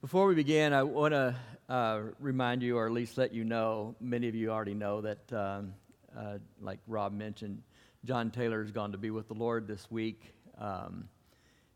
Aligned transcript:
Before 0.00 0.26
we 0.26 0.34
begin, 0.34 0.72
I 0.72 0.82
want 0.82 1.12
to 1.12 1.36
uh, 1.68 2.00
remind 2.20 2.62
you, 2.62 2.78
or 2.78 2.86
at 2.86 2.92
least 2.92 3.18
let 3.18 3.34
you 3.34 3.44
know, 3.44 3.94
many 4.00 4.28
of 4.28 4.34
you 4.34 4.50
already 4.50 4.72
know 4.72 5.02
that, 5.02 5.30
um, 5.30 5.74
uh, 6.16 6.38
like 6.58 6.78
Rob 6.86 7.12
mentioned, 7.12 7.60
John 8.06 8.30
Taylor 8.30 8.62
has 8.62 8.70
gone 8.70 8.92
to 8.92 8.98
be 8.98 9.10
with 9.10 9.28
the 9.28 9.34
Lord 9.34 9.68
this 9.68 9.90
week. 9.90 10.32
Um, 10.58 11.06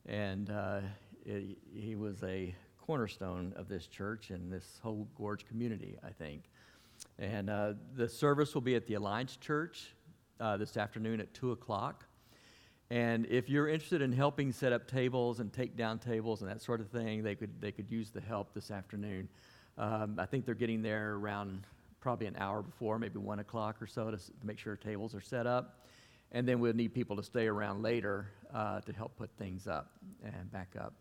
and 0.06 0.48
uh, 0.48 0.80
it, 1.26 1.58
he 1.74 1.96
was 1.96 2.22
a 2.22 2.54
cornerstone 2.78 3.52
of 3.56 3.68
this 3.68 3.86
church 3.86 4.30
and 4.30 4.50
this 4.50 4.80
whole 4.82 5.06
Gorge 5.18 5.46
community, 5.46 5.98
I 6.02 6.08
think. 6.08 6.44
And 7.18 7.50
uh, 7.50 7.74
the 7.94 8.08
service 8.08 8.54
will 8.54 8.62
be 8.62 8.74
at 8.74 8.86
the 8.86 8.94
Alliance 8.94 9.36
Church 9.36 9.94
uh, 10.40 10.56
this 10.56 10.78
afternoon 10.78 11.20
at 11.20 11.34
2 11.34 11.52
o'clock. 11.52 12.06
And 12.90 13.26
if 13.26 13.48
you're 13.48 13.68
interested 13.68 14.02
in 14.02 14.12
helping 14.12 14.52
set 14.52 14.72
up 14.72 14.86
tables 14.86 15.40
and 15.40 15.52
take 15.52 15.76
down 15.76 15.98
tables 15.98 16.42
and 16.42 16.50
that 16.50 16.60
sort 16.60 16.80
of 16.80 16.88
thing, 16.88 17.22
they 17.22 17.34
could, 17.34 17.60
they 17.60 17.72
could 17.72 17.90
use 17.90 18.10
the 18.10 18.20
help 18.20 18.52
this 18.54 18.70
afternoon. 18.70 19.28
Um, 19.78 20.16
I 20.18 20.26
think 20.26 20.44
they're 20.44 20.54
getting 20.54 20.82
there 20.82 21.14
around 21.14 21.66
probably 22.00 22.26
an 22.26 22.36
hour 22.38 22.62
before, 22.62 22.98
maybe 22.98 23.18
1 23.18 23.38
o'clock 23.38 23.80
or 23.80 23.86
so, 23.86 24.10
to, 24.10 24.16
to 24.16 24.32
make 24.46 24.58
sure 24.58 24.76
tables 24.76 25.14
are 25.14 25.20
set 25.20 25.46
up. 25.46 25.80
And 26.32 26.46
then 26.46 26.60
we'll 26.60 26.74
need 26.74 26.92
people 26.92 27.16
to 27.16 27.22
stay 27.22 27.46
around 27.46 27.82
later 27.82 28.28
uh, 28.52 28.80
to 28.82 28.92
help 28.92 29.16
put 29.16 29.30
things 29.38 29.66
up 29.66 29.92
and 30.22 30.50
back 30.52 30.74
up. 30.78 30.92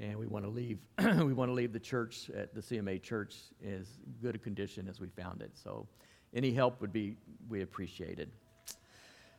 And 0.00 0.18
we 0.18 0.26
want 0.26 0.44
to 0.44 0.50
leave, 0.50 0.78
we 0.98 1.32
want 1.32 1.48
to 1.48 1.54
leave 1.54 1.72
the 1.72 1.80
church 1.80 2.30
at 2.36 2.54
the 2.54 2.60
CMA 2.60 3.00
church 3.02 3.36
as 3.64 3.86
good 4.20 4.34
a 4.34 4.38
condition 4.38 4.88
as 4.88 5.00
we 5.00 5.08
found 5.08 5.40
it. 5.40 5.52
So 5.54 5.86
any 6.34 6.52
help 6.52 6.80
would 6.80 6.92
be 6.92 7.16
we 7.48 7.62
appreciated. 7.62 8.30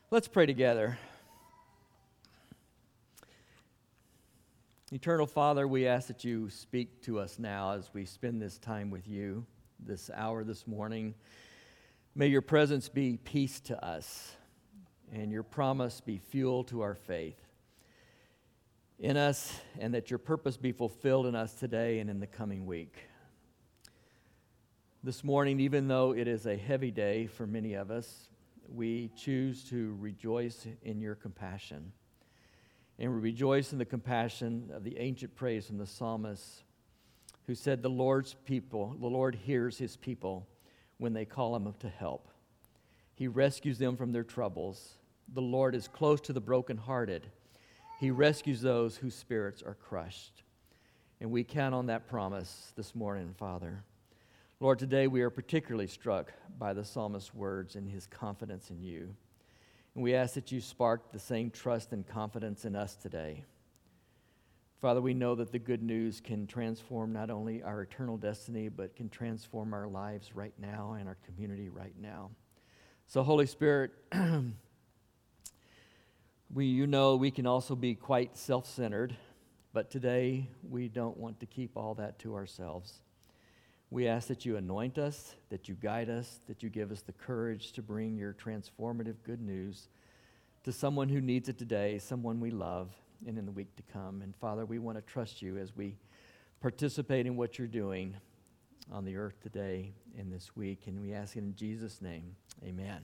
Let's 0.09 0.27
pray 0.27 0.45
together. 0.45 0.97
Eternal 4.93 5.25
Father, 5.25 5.67
we 5.67 5.87
ask 5.87 6.05
that 6.05 6.23
you 6.23 6.51
speak 6.51 7.01
to 7.01 7.17
us 7.17 7.39
now 7.39 7.71
as 7.71 7.89
we 7.95 8.05
spend 8.05 8.39
this 8.39 8.59
time 8.59 8.91
with 8.91 9.07
you, 9.07 9.43
this 9.79 10.11
hour 10.13 10.43
this 10.43 10.67
morning. 10.67 11.15
May 12.13 12.27
your 12.27 12.43
presence 12.43 12.89
be 12.89 13.17
peace 13.17 13.59
to 13.61 13.83
us, 13.83 14.35
and 15.11 15.31
your 15.31 15.41
promise 15.41 15.99
be 15.99 16.19
fuel 16.19 16.63
to 16.65 16.81
our 16.81 16.93
faith 16.93 17.41
in 18.99 19.17
us, 19.17 19.59
and 19.79 19.95
that 19.95 20.11
your 20.11 20.19
purpose 20.19 20.57
be 20.57 20.71
fulfilled 20.71 21.25
in 21.25 21.33
us 21.33 21.55
today 21.55 21.97
and 21.97 22.07
in 22.07 22.19
the 22.19 22.27
coming 22.27 22.67
week. 22.67 22.95
This 25.03 25.23
morning, 25.23 25.59
even 25.59 25.87
though 25.87 26.13
it 26.13 26.27
is 26.27 26.45
a 26.45 26.55
heavy 26.55 26.91
day 26.91 27.25
for 27.25 27.47
many 27.47 27.73
of 27.73 27.89
us, 27.89 28.29
we 28.69 29.09
choose 29.15 29.63
to 29.71 29.97
rejoice 29.99 30.67
in 30.83 31.01
your 31.01 31.15
compassion 31.15 31.93
and 32.99 33.13
we 33.13 33.19
rejoice 33.19 33.71
in 33.71 33.79
the 33.79 33.85
compassion 33.85 34.69
of 34.73 34.83
the 34.83 34.97
ancient 34.97 35.35
praise 35.35 35.67
from 35.67 35.77
the 35.77 35.85
psalmist 35.85 36.63
who 37.47 37.55
said, 37.55 37.81
The 37.81 37.89
Lord's 37.89 38.35
people, 38.45 38.95
the 38.99 39.07
Lord 39.07 39.35
hears 39.35 39.77
his 39.77 39.97
people 39.97 40.47
when 40.97 41.13
they 41.13 41.25
call 41.25 41.55
him 41.55 41.73
to 41.79 41.89
help. 41.89 42.29
He 43.15 43.27
rescues 43.27 43.77
them 43.77 43.97
from 43.97 44.11
their 44.11 44.23
troubles. 44.23 44.97
The 45.33 45.41
Lord 45.41 45.75
is 45.75 45.87
close 45.87 46.21
to 46.21 46.33
the 46.33 46.41
brokenhearted. 46.41 47.27
He 47.99 48.11
rescues 48.11 48.61
those 48.61 48.97
whose 48.97 49.15
spirits 49.15 49.61
are 49.61 49.75
crushed. 49.75 50.43
And 51.21 51.31
we 51.31 51.43
count 51.43 51.73
on 51.73 51.87
that 51.87 52.07
promise 52.07 52.73
this 52.75 52.95
morning, 52.95 53.33
Father. 53.37 53.83
Lord, 54.59 54.79
today 54.79 55.07
we 55.07 55.21
are 55.21 55.29
particularly 55.29 55.87
struck 55.87 56.31
by 56.57 56.73
the 56.73 56.85
psalmist's 56.85 57.33
words 57.33 57.75
and 57.75 57.89
his 57.89 58.07
confidence 58.07 58.69
in 58.69 58.81
you. 58.81 59.15
And 59.95 60.03
we 60.03 60.15
ask 60.15 60.33
that 60.35 60.51
you 60.51 60.59
spark 60.59 61.11
the 61.11 61.19
same 61.19 61.51
trust 61.51 61.93
and 61.93 62.07
confidence 62.07 62.65
in 62.65 62.75
us 62.75 62.95
today. 62.95 63.45
Father, 64.81 65.01
we 65.01 65.13
know 65.13 65.35
that 65.35 65.51
the 65.51 65.59
good 65.59 65.81
news 65.81 66.19
can 66.19 66.45
transform 66.45 67.13
not 67.13 67.29
only 67.29 67.63
our 67.63 67.83
eternal 67.83 68.17
destiny, 68.17 68.67
but 68.67 68.95
can 68.95 69.07
transform 69.07 69.73
our 69.73 69.87
lives 69.87 70.35
right 70.35 70.53
now 70.59 70.97
and 70.99 71.07
our 71.07 71.17
community 71.25 71.69
right 71.69 71.93
now. 72.01 72.31
So, 73.07 73.23
Holy 73.23 73.45
Spirit, 73.45 73.91
we, 76.53 76.65
you 76.65 76.87
know 76.87 77.15
we 77.15 77.31
can 77.31 77.45
also 77.45 77.75
be 77.75 77.95
quite 77.95 78.35
self 78.35 78.65
centered, 78.65 79.15
but 79.71 79.89
today 79.89 80.49
we 80.69 80.89
don't 80.89 81.15
want 81.15 81.39
to 81.39 81.45
keep 81.45 81.77
all 81.77 81.93
that 81.95 82.19
to 82.19 82.35
ourselves. 82.35 82.93
We 83.93 84.07
ask 84.07 84.27
that 84.29 84.43
you 84.43 84.57
anoint 84.57 84.97
us, 84.97 85.35
that 85.49 85.69
you 85.69 85.75
guide 85.75 86.09
us, 86.09 86.39
that 86.47 86.63
you 86.63 86.69
give 86.71 86.91
us 86.91 87.03
the 87.03 87.11
courage 87.11 87.73
to 87.73 87.83
bring 87.83 88.17
your 88.17 88.33
transformative 88.33 89.17
good 89.23 89.39
news 89.39 89.87
to 90.63 90.71
someone 90.71 91.09
who 91.09 91.21
needs 91.21 91.47
it 91.47 91.59
today, 91.59 91.99
someone 91.99 92.39
we 92.39 92.49
love, 92.49 92.89
and 93.27 93.37
in 93.37 93.45
the 93.45 93.51
week 93.51 93.75
to 93.75 93.83
come. 93.93 94.23
And 94.23 94.35
Father, 94.35 94.65
we 94.65 94.79
want 94.79 94.97
to 94.97 95.03
trust 95.03 95.43
you 95.43 95.59
as 95.59 95.75
we 95.75 95.95
participate 96.59 97.27
in 97.27 97.35
what 97.35 97.59
you're 97.59 97.67
doing 97.67 98.15
on 98.91 99.05
the 99.05 99.15
earth 99.15 99.39
today 99.43 99.93
and 100.17 100.33
this 100.33 100.55
week. 100.55 100.87
And 100.87 100.99
we 100.99 101.13
ask 101.13 101.35
it 101.35 101.43
in 101.43 101.53
Jesus' 101.53 102.01
name. 102.01 102.35
Amen. 102.65 103.01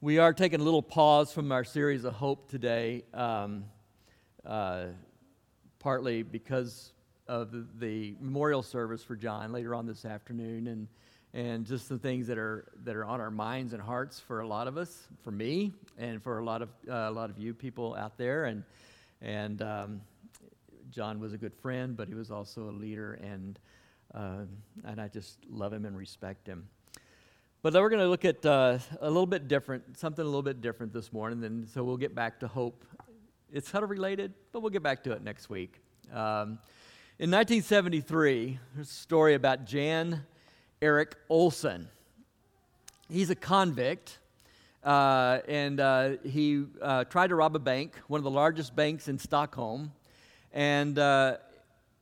We 0.00 0.16
are 0.16 0.32
taking 0.32 0.62
a 0.62 0.64
little 0.64 0.80
pause 0.80 1.34
from 1.34 1.52
our 1.52 1.64
series 1.64 2.04
of 2.04 2.14
hope 2.14 2.50
today, 2.50 3.04
um, 3.12 3.64
uh, 4.46 4.86
partly 5.80 6.22
because 6.22 6.94
of 7.30 7.78
the, 7.78 8.16
memorial 8.20 8.60
service 8.62 9.04
for 9.04 9.14
John 9.14 9.52
later 9.52 9.72
on 9.72 9.86
this 9.86 10.04
afternoon, 10.04 10.66
and 10.66 10.88
and 11.32 11.64
just 11.64 11.88
the 11.88 11.96
things 11.96 12.26
that 12.26 12.38
are 12.38 12.66
that 12.82 12.96
are 12.96 13.04
on 13.04 13.20
our 13.20 13.30
minds 13.30 13.72
and 13.72 13.80
hearts 13.80 14.18
for 14.18 14.40
a 14.40 14.46
lot 14.46 14.66
of 14.66 14.76
us, 14.76 15.06
for 15.22 15.30
me, 15.30 15.72
and 15.96 16.20
for 16.20 16.40
a 16.40 16.44
lot 16.44 16.60
of 16.60 16.70
uh, 16.88 17.06
a 17.08 17.10
lot 17.10 17.30
of 17.30 17.38
you 17.38 17.54
people 17.54 17.94
out 17.94 18.18
there, 18.18 18.46
and 18.46 18.64
and 19.22 19.62
um, 19.62 20.00
John 20.90 21.20
was 21.20 21.32
a 21.32 21.38
good 21.38 21.54
friend, 21.54 21.96
but 21.96 22.08
he 22.08 22.14
was 22.14 22.32
also 22.32 22.68
a 22.68 22.72
leader, 22.72 23.12
and 23.22 23.60
uh, 24.12 24.40
and 24.84 25.00
I 25.00 25.06
just 25.06 25.38
love 25.48 25.72
him 25.72 25.84
and 25.84 25.96
respect 25.96 26.48
him. 26.48 26.68
But 27.62 27.74
we're 27.74 27.90
going 27.90 28.02
to 28.02 28.08
look 28.08 28.24
at 28.24 28.44
uh, 28.44 28.78
a 29.00 29.08
little 29.08 29.26
bit 29.26 29.46
different, 29.46 29.98
something 29.98 30.22
a 30.22 30.26
little 30.26 30.42
bit 30.42 30.60
different 30.60 30.92
this 30.92 31.12
morning, 31.12 31.44
and 31.44 31.68
so 31.68 31.84
we'll 31.84 31.96
get 31.96 32.12
back 32.12 32.40
to 32.40 32.48
hope. 32.48 32.84
It's 33.52 33.70
kind 33.70 33.84
of 33.84 33.90
related, 33.90 34.34
but 34.50 34.62
we'll 34.62 34.70
get 34.70 34.82
back 34.82 35.04
to 35.04 35.12
it 35.12 35.22
next 35.22 35.48
week. 35.48 35.76
Um, 36.12 36.58
in 37.20 37.30
1973, 37.30 38.58
there's 38.74 38.90
a 38.90 38.94
story 38.94 39.34
about 39.34 39.66
Jan 39.66 40.24
Erik 40.80 41.16
Olsson. 41.30 41.84
He's 43.10 43.28
a 43.28 43.34
convict, 43.34 44.16
uh, 44.82 45.40
and 45.46 45.80
uh, 45.80 46.12
he 46.24 46.64
uh, 46.80 47.04
tried 47.04 47.26
to 47.26 47.34
rob 47.34 47.54
a 47.54 47.58
bank, 47.58 47.94
one 48.06 48.20
of 48.20 48.24
the 48.24 48.30
largest 48.30 48.74
banks 48.74 49.06
in 49.06 49.18
Stockholm, 49.18 49.92
and 50.54 50.98
uh, 50.98 51.36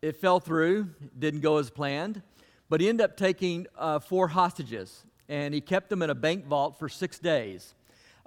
it 0.03 0.21
fell 0.21 0.39
through, 0.39 0.89
didn't 1.19 1.41
go 1.41 1.57
as 1.57 1.69
planned, 1.69 2.23
but 2.69 2.81
he 2.81 2.89
ended 2.89 3.05
up 3.05 3.17
taking 3.17 3.67
uh, 3.77 3.99
four 3.99 4.29
hostages, 4.29 5.03
and 5.29 5.53
he 5.53 5.61
kept 5.61 5.91
them 5.91 6.01
in 6.01 6.11
a 6.11 6.15
bank 6.15 6.47
vault 6.47 6.79
for 6.79 6.89
six 6.89 7.19
days. 7.19 7.75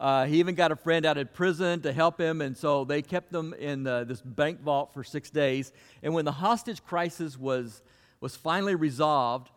Uh, 0.02 0.26
he 0.26 0.40
even 0.40 0.56
got 0.56 0.72
a 0.72 0.76
friend 0.76 1.06
out 1.06 1.20
of 1.20 1.32
prison 1.32 1.80
to 1.80 1.94
help 1.94 2.20
him, 2.20 2.42
and 2.42 2.58
so 2.58 2.84
they 2.84 3.04
kept 3.04 3.32
them 3.32 3.54
in 3.54 3.86
uh, 3.86 4.04
this 4.04 4.20
bank 4.20 4.60
vault 4.60 4.92
for 4.96 5.04
six 5.04 5.30
days. 5.30 5.72
And 6.02 6.12
when 6.16 6.26
the 6.26 6.32
hostage 6.32 6.84
crisis 6.84 7.38
was, 7.38 7.84
was 8.20 8.36
finally 8.36 8.74
resolved, 8.74 9.52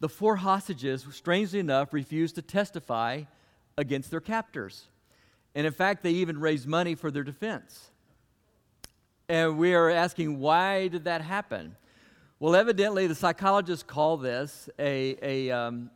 the 0.00 0.08
four 0.08 0.34
hostages, 0.34 1.06
strangely 1.12 1.60
enough, 1.60 1.92
refused 1.92 2.34
to 2.34 2.42
testify 2.42 3.22
against 3.78 4.10
their 4.10 4.20
captors. 4.20 4.88
And 5.54 5.64
in 5.64 5.72
fact, 5.72 6.02
they 6.02 6.10
even 6.10 6.40
raised 6.40 6.66
money 6.66 6.96
for 6.96 7.12
their 7.12 7.22
defense. 7.22 7.92
And 9.28 9.58
we 9.58 9.74
are 9.74 9.90
asking, 9.90 10.40
why 10.40 10.88
did 10.88 11.04
that 11.04 11.20
happen? 11.20 11.76
Well, 12.40 12.56
evidently, 12.56 13.06
the 13.06 13.14
psychologists 13.14 13.84
call 13.84 14.16
this 14.16 14.68
a, 14.76 15.16
a, 15.22 15.50
um, 15.52 15.90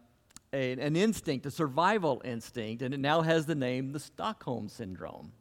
a, 0.52 0.72
an 0.72 0.96
instinct, 0.96 1.46
a 1.46 1.50
survival 1.50 2.22
instinct, 2.24 2.82
and 2.82 2.94
it 2.94 3.00
now 3.00 3.22
has 3.22 3.46
the 3.46 3.54
name 3.54 3.92
the 3.92 4.00
Stockholm 4.00 4.68
Syndrome. 4.68 5.32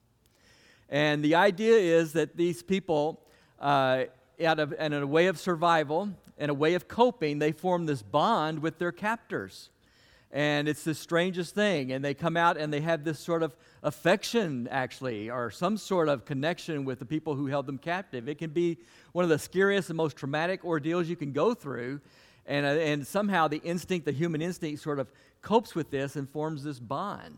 And 0.89 1.23
the 1.23 1.35
idea 1.35 1.77
is 1.77 2.13
that 2.13 2.37
these 2.37 2.63
people, 2.63 3.21
uh, 3.59 4.05
out 4.43 4.59
of, 4.59 4.73
and 4.77 4.93
in 4.93 5.03
a 5.03 5.07
way 5.07 5.27
of 5.27 5.37
survival 5.37 6.09
and 6.37 6.49
a 6.49 6.53
way 6.53 6.75
of 6.75 6.87
coping, 6.87 7.39
they 7.39 7.51
form 7.51 7.85
this 7.85 8.01
bond 8.01 8.59
with 8.59 8.77
their 8.79 8.91
captors. 8.91 9.69
And 10.31 10.67
it's 10.67 10.83
the 10.83 10.93
strangest 10.93 11.55
thing. 11.55 11.91
And 11.91 12.03
they 12.03 12.13
come 12.13 12.37
out 12.37 12.57
and 12.57 12.71
they 12.71 12.81
have 12.81 13.03
this 13.03 13.19
sort 13.19 13.43
of 13.43 13.55
affection, 13.81 14.67
actually, 14.69 15.29
or 15.29 15.49
some 15.49 15.77
sort 15.77 16.09
of 16.09 16.25
connection 16.25 16.85
with 16.85 16.99
the 16.99 17.05
people 17.05 17.35
who 17.35 17.47
held 17.47 17.65
them 17.65 17.77
captive. 17.77 18.27
It 18.27 18.37
can 18.37 18.49
be 18.49 18.77
one 19.13 19.23
of 19.23 19.29
the 19.29 19.39
scariest 19.39 19.89
and 19.89 19.97
most 19.97 20.17
traumatic 20.17 20.65
ordeals 20.65 21.07
you 21.07 21.15
can 21.15 21.31
go 21.31 21.53
through. 21.53 22.01
And, 22.47 22.65
uh, 22.65 22.69
and 22.69 23.05
somehow 23.05 23.47
the 23.47 23.57
instinct, 23.57 24.05
the 24.05 24.11
human 24.11 24.41
instinct, 24.41 24.81
sort 24.81 24.99
of 24.99 25.11
copes 25.41 25.75
with 25.75 25.91
this 25.91 26.15
and 26.15 26.29
forms 26.29 26.63
this 26.63 26.79
bond. 26.79 27.37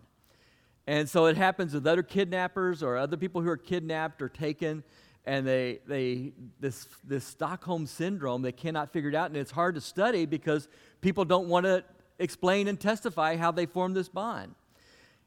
And 0.88 1.10
so 1.10 1.26
it 1.26 1.38
happens 1.38 1.74
with 1.74 1.86
other 1.86 2.04
kidnappers 2.04 2.82
or 2.82 2.98
other 2.98 3.18
people 3.18 3.42
who 3.42 3.50
are 3.50 3.58
kidnapped 3.58 4.22
or 4.22 4.30
taken, 4.30 4.84
and 5.26 5.46
they, 5.46 5.80
they 5.86 6.34
this, 6.60 6.88
this 7.04 7.26
Stockholm 7.26 7.86
syndrome, 7.86 8.42
they 8.42 8.52
cannot 8.52 8.92
figure 8.92 9.10
it 9.10 9.16
out, 9.16 9.28
and 9.28 9.38
it's 9.38 9.52
hard 9.52 9.76
to 9.76 9.82
study 9.82 10.26
because 10.26 10.68
people 11.02 11.26
don't 11.26 11.48
want 11.48 11.66
to 11.66 11.84
explain 12.18 12.68
and 12.68 12.80
testify 12.80 13.36
how 13.36 13.52
they 13.52 13.66
form 13.66 13.94
this 13.94 14.10
bond. 14.10 14.56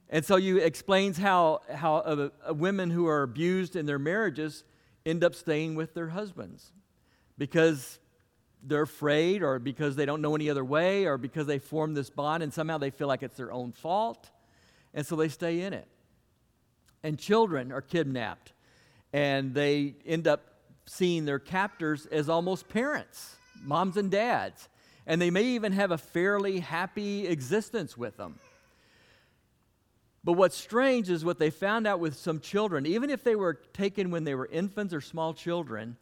And 0.08 0.24
so 0.24 0.36
you 0.36 0.58
explains 0.58 1.16
how, 1.16 1.60
how 1.72 1.96
uh, 1.96 2.28
uh, 2.48 2.54
women 2.54 2.90
who 2.90 3.06
are 3.06 3.22
abused 3.22 3.76
in 3.76 3.86
their 3.86 3.98
marriages 3.98 4.64
end 5.06 5.24
up 5.24 5.34
staying 5.34 5.74
with 5.74 5.94
their 5.94 6.08
husbands 6.08 6.72
because 7.38 7.98
they're 8.62 8.82
afraid 8.82 9.42
or 9.42 9.58
because 9.58 9.96
they 9.96 10.06
don't 10.06 10.22
know 10.22 10.34
any 10.34 10.48
other 10.48 10.64
way 10.64 11.06
or 11.06 11.18
because 11.18 11.46
they 11.46 11.58
form 11.58 11.94
this 11.94 12.10
bond 12.10 12.42
and 12.42 12.52
somehow 12.52 12.78
they 12.78 12.90
feel 12.90 13.08
like 13.08 13.22
it's 13.22 13.36
their 13.36 13.52
own 13.52 13.72
fault. 13.72 14.30
And 14.94 15.06
so 15.06 15.16
they 15.16 15.28
stay 15.28 15.62
in 15.62 15.72
it. 15.72 15.88
And 17.02 17.18
children 17.18 17.72
are 17.72 17.80
kidnapped 17.80 18.52
and 19.12 19.54
they 19.54 19.94
end 20.06 20.26
up 20.26 20.42
seeing 20.86 21.24
their 21.24 21.38
captors 21.38 22.06
as 22.06 22.28
almost 22.28 22.68
parents, 22.68 23.36
moms 23.62 23.96
and 23.96 24.10
dads. 24.10 24.68
And 25.06 25.20
they 25.20 25.30
may 25.30 25.44
even 25.44 25.72
have 25.72 25.90
a 25.90 25.98
fairly 25.98 26.60
happy 26.60 27.26
existence 27.26 27.96
with 27.96 28.16
them. 28.16 28.38
But 30.24 30.34
what's 30.34 30.56
strange 30.56 31.10
is 31.10 31.24
what 31.24 31.40
they 31.40 31.50
found 31.50 31.86
out 31.86 31.98
with 31.98 32.16
some 32.16 32.38
children, 32.38 32.86
even 32.86 33.10
if 33.10 33.24
they 33.24 33.34
were 33.34 33.54
taken 33.54 34.12
when 34.12 34.22
they 34.22 34.36
were 34.36 34.46
infants 34.46 34.94
or 34.94 35.00
small 35.00 35.34
children, 35.34 35.96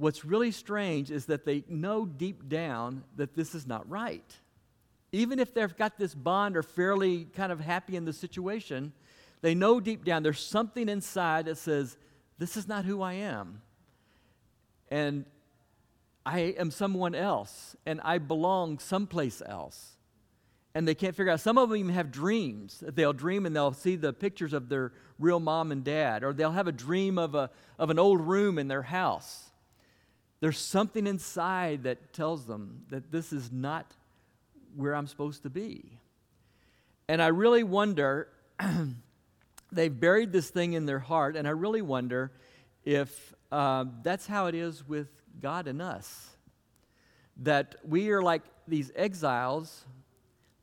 what's 0.00 0.24
really 0.24 0.50
strange 0.50 1.10
is 1.10 1.26
that 1.26 1.44
they 1.44 1.62
know 1.68 2.06
deep 2.06 2.48
down 2.48 3.04
that 3.16 3.34
this 3.34 3.54
is 3.54 3.66
not 3.66 3.88
right. 3.88 4.24
Even 5.12 5.38
if 5.38 5.52
they've 5.52 5.76
got 5.76 5.98
this 5.98 6.14
bond 6.14 6.56
or 6.56 6.62
fairly 6.62 7.26
kind 7.36 7.52
of 7.52 7.60
happy 7.60 7.96
in 7.96 8.06
the 8.06 8.12
situation, 8.12 8.94
they 9.42 9.54
know 9.54 9.78
deep 9.78 10.04
down 10.04 10.22
there's 10.22 10.40
something 10.40 10.88
inside 10.88 11.44
that 11.44 11.58
says, 11.58 11.98
This 12.38 12.56
is 12.56 12.66
not 12.66 12.86
who 12.86 13.02
I 13.02 13.14
am. 13.14 13.60
And 14.90 15.26
I 16.24 16.54
am 16.58 16.70
someone 16.70 17.14
else, 17.14 17.76
and 17.84 18.00
I 18.02 18.18
belong 18.18 18.78
someplace 18.78 19.42
else. 19.44 19.96
And 20.74 20.88
they 20.88 20.94
can't 20.94 21.14
figure 21.14 21.32
out. 21.32 21.40
Some 21.40 21.58
of 21.58 21.68
them 21.68 21.76
even 21.76 21.94
have 21.94 22.10
dreams. 22.10 22.82
They'll 22.86 23.12
dream 23.12 23.44
and 23.44 23.54
they'll 23.54 23.72
see 23.72 23.96
the 23.96 24.12
pictures 24.12 24.52
of 24.54 24.68
their 24.68 24.92
real 25.18 25.40
mom 25.40 25.72
and 25.72 25.84
dad, 25.84 26.24
or 26.24 26.32
they'll 26.32 26.52
have 26.52 26.68
a 26.68 26.72
dream 26.72 27.18
of, 27.18 27.34
a, 27.34 27.50
of 27.78 27.90
an 27.90 27.98
old 27.98 28.20
room 28.20 28.58
in 28.58 28.68
their 28.68 28.82
house 28.82 29.49
there's 30.40 30.58
something 30.58 31.06
inside 31.06 31.84
that 31.84 32.12
tells 32.12 32.46
them 32.46 32.84
that 32.88 33.12
this 33.12 33.32
is 33.32 33.52
not 33.52 33.94
where 34.74 34.94
I'm 34.94 35.06
supposed 35.06 35.42
to 35.42 35.50
be. 35.50 35.98
And 37.08 37.20
I 37.22 37.28
really 37.28 37.62
wonder, 37.62 38.28
they've 39.72 40.00
buried 40.00 40.32
this 40.32 40.48
thing 40.48 40.72
in 40.72 40.86
their 40.86 40.98
heart, 40.98 41.36
and 41.36 41.46
I 41.46 41.50
really 41.50 41.82
wonder 41.82 42.32
if 42.84 43.34
uh, 43.52 43.84
that's 44.02 44.26
how 44.26 44.46
it 44.46 44.54
is 44.54 44.86
with 44.86 45.08
God 45.42 45.66
and 45.66 45.82
us. 45.82 46.30
That 47.38 47.76
we 47.84 48.10
are 48.10 48.22
like 48.22 48.42
these 48.66 48.90
exiles 48.94 49.84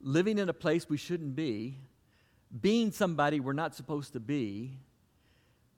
living 0.01 0.39
in 0.39 0.49
a 0.49 0.53
place 0.53 0.89
we 0.89 0.97
shouldn't 0.97 1.35
be, 1.35 1.77
being 2.61 2.91
somebody 2.91 3.39
we're 3.39 3.53
not 3.53 3.75
supposed 3.75 4.13
to 4.13 4.19
be, 4.19 4.77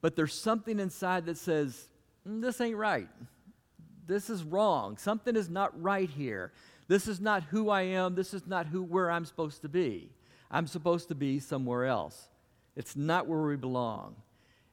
but 0.00 0.16
there's 0.16 0.34
something 0.34 0.78
inside 0.78 1.26
that 1.26 1.36
says, 1.36 1.88
mm, 2.26 2.40
This 2.40 2.60
ain't 2.60 2.76
right 2.76 3.08
this 4.10 4.28
is 4.28 4.42
wrong. 4.42 4.96
Something 4.96 5.36
is 5.36 5.48
not 5.48 5.80
right 5.80 6.10
here. 6.10 6.52
This 6.88 7.06
is 7.06 7.20
not 7.20 7.44
who 7.44 7.70
I 7.70 7.82
am. 7.82 8.16
This 8.16 8.34
is 8.34 8.46
not 8.46 8.66
who 8.66 8.82
where 8.82 9.10
I'm 9.10 9.24
supposed 9.24 9.62
to 9.62 9.68
be. 9.68 10.10
I'm 10.50 10.66
supposed 10.66 11.08
to 11.08 11.14
be 11.14 11.38
somewhere 11.38 11.86
else. 11.86 12.28
It's 12.74 12.96
not 12.96 13.28
where 13.28 13.40
we 13.40 13.56
belong. 13.56 14.16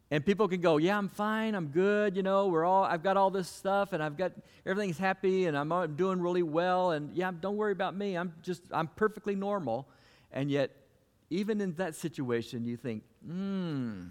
And 0.10 0.26
people 0.26 0.48
can 0.48 0.62
go, 0.62 0.78
"Yeah, 0.78 0.98
I'm 0.98 1.10
fine. 1.10 1.54
I'm 1.54 1.68
good. 1.68 2.16
You 2.16 2.24
know, 2.24 2.48
we're 2.48 2.66
all 2.66 2.84
I've 2.84 3.04
got 3.04 3.18
all 3.18 3.30
this 3.30 3.48
stuff 3.48 3.94
and 3.94 4.02
I've 4.02 4.18
got 4.18 4.32
everything's 4.66 4.98
happy 4.98 5.46
and 5.46 5.56
I'm, 5.56 5.72
I'm 5.72 5.96
doing 5.96 6.20
really 6.20 6.44
well 6.44 6.92
and 6.92 7.16
yeah, 7.16 7.32
don't 7.40 7.58
worry 7.58 7.74
about 7.74 7.96
me. 7.96 8.18
I'm 8.18 8.34
just 8.42 8.64
I'm 8.72 8.88
perfectly 8.88 9.36
normal." 9.36 9.88
And 10.32 10.50
yet 10.50 10.72
even 11.30 11.62
in 11.62 11.74
that 11.74 11.94
situation, 11.94 12.66
you 12.66 12.78
think, 12.78 13.04
"Hmm, 13.24 14.06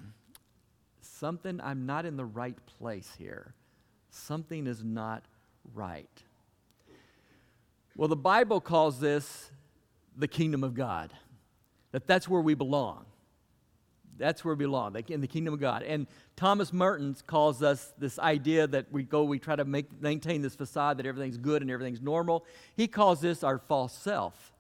something 1.01 1.61
I'm 1.63 1.87
not 1.87 2.07
in 2.07 2.17
the 2.17 2.25
right 2.25 2.57
place 2.79 3.11
here." 3.19 3.55
Something 4.17 4.67
is 4.67 4.83
not 4.83 5.25
right. 5.75 6.09
Well, 7.97 8.09
the 8.09 8.17
Bible 8.17 8.61
calls 8.61 8.99
this 8.99 9.51
the 10.17 10.27
kingdom 10.27 10.65
of 10.65 10.75
God, 10.75 11.13
that 11.93 12.07
that's 12.07 12.29
where 12.29 12.41
we 12.41 12.55
belong. 12.55 13.05
That's 14.19 14.43
where 14.43 14.55
we 14.55 14.65
belong, 14.65 14.97
in 15.09 15.21
the 15.21 15.27
kingdom 15.27 15.53
of 15.53 15.61
God. 15.61 15.83
And 15.83 16.07
Thomas 16.37 16.73
Merton's 16.73 17.21
calls 17.21 17.63
us 17.63 17.93
this 17.99 18.19
idea 18.19 18.67
that 18.67 18.87
we 18.91 19.03
go, 19.03 19.25
we 19.25 19.39
try 19.39 19.57
to 19.57 19.67
make, 19.67 20.01
maintain 20.01 20.41
this 20.41 20.55
facade 20.55 20.97
that 20.97 21.05
everything's 21.05 21.37
good 21.37 21.61
and 21.61 21.71
everything's 21.71 22.01
normal. 22.01 22.47
He 22.75 22.89
calls 22.89 23.21
this 23.21 23.45
our 23.45 23.59
false 23.59 23.93
self. 23.93 24.55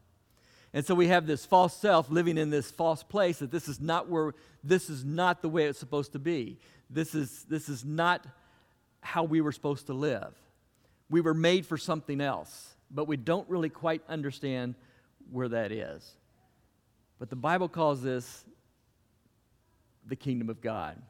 And 0.74 0.84
so 0.84 0.94
we 0.94 1.08
have 1.08 1.26
this 1.26 1.46
false 1.46 1.74
self 1.74 2.10
living 2.10 2.36
in 2.36 2.50
this 2.50 2.70
false 2.70 3.02
place 3.02 3.38
that 3.38 3.50
this 3.50 3.66
is 3.66 3.80
not 3.80 4.10
where, 4.10 4.34
this 4.62 4.90
is 4.90 5.04
not 5.04 5.40
the 5.40 5.48
way 5.48 5.64
it's 5.64 5.78
supposed 5.78 6.12
to 6.12 6.18
be. 6.18 6.58
This 6.90 7.14
is, 7.14 7.44
this 7.44 7.70
is 7.70 7.82
not 7.82 8.26
how 9.06 9.22
we 9.22 9.40
were 9.40 9.52
supposed 9.52 9.86
to 9.86 9.94
live. 9.94 10.34
We 11.08 11.20
were 11.20 11.32
made 11.32 11.64
for 11.64 11.78
something 11.78 12.20
else, 12.20 12.74
but 12.90 13.06
we 13.06 13.16
don't 13.16 13.48
really 13.48 13.68
quite 13.68 14.02
understand 14.08 14.74
where 15.30 15.48
that 15.48 15.70
is. 15.70 16.16
But 17.18 17.30
the 17.30 17.36
Bible 17.36 17.68
calls 17.68 18.02
this 18.02 18.44
the 20.04 20.16
kingdom 20.16 20.50
of 20.50 20.60
God. 20.60 21.00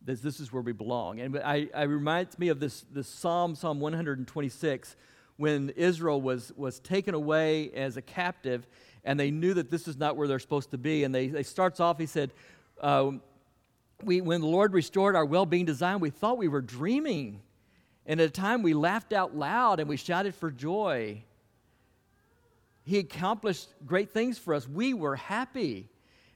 This, 0.00 0.20
this 0.20 0.40
is 0.40 0.52
where 0.52 0.62
we 0.62 0.72
belong. 0.72 1.20
And 1.20 1.38
I, 1.38 1.68
I 1.74 1.82
reminds 1.82 2.38
me 2.38 2.48
of 2.48 2.60
this, 2.60 2.84
this 2.92 3.08
Psalm, 3.08 3.54
Psalm 3.54 3.80
126, 3.80 4.96
when 5.36 5.70
Israel 5.70 6.20
was, 6.20 6.52
was 6.56 6.78
taken 6.80 7.14
away 7.14 7.70
as 7.72 7.96
a 7.96 8.02
captive, 8.02 8.66
and 9.04 9.18
they 9.18 9.30
knew 9.30 9.54
that 9.54 9.70
this 9.70 9.88
is 9.88 9.96
not 9.96 10.16
where 10.16 10.28
they're 10.28 10.38
supposed 10.38 10.70
to 10.70 10.78
be. 10.78 11.04
And 11.04 11.14
they, 11.14 11.26
they 11.26 11.42
starts 11.42 11.80
off, 11.80 11.98
he 11.98 12.06
said, 12.06 12.32
uh, 12.80 13.12
we, 14.04 14.20
when 14.20 14.40
the 14.40 14.46
Lord 14.46 14.72
restored 14.72 15.16
our 15.16 15.24
well 15.24 15.46
being 15.46 15.64
design, 15.64 16.00
we 16.00 16.10
thought 16.10 16.38
we 16.38 16.48
were 16.48 16.60
dreaming. 16.60 17.40
And 18.06 18.20
at 18.20 18.28
a 18.28 18.30
time 18.30 18.62
we 18.62 18.74
laughed 18.74 19.12
out 19.12 19.36
loud 19.36 19.80
and 19.80 19.88
we 19.88 19.96
shouted 19.96 20.34
for 20.34 20.50
joy. 20.50 21.22
He 22.84 22.98
accomplished 22.98 23.68
great 23.86 24.10
things 24.10 24.38
for 24.38 24.54
us. 24.54 24.68
We 24.68 24.92
were 24.92 25.16
happy. 25.16 25.88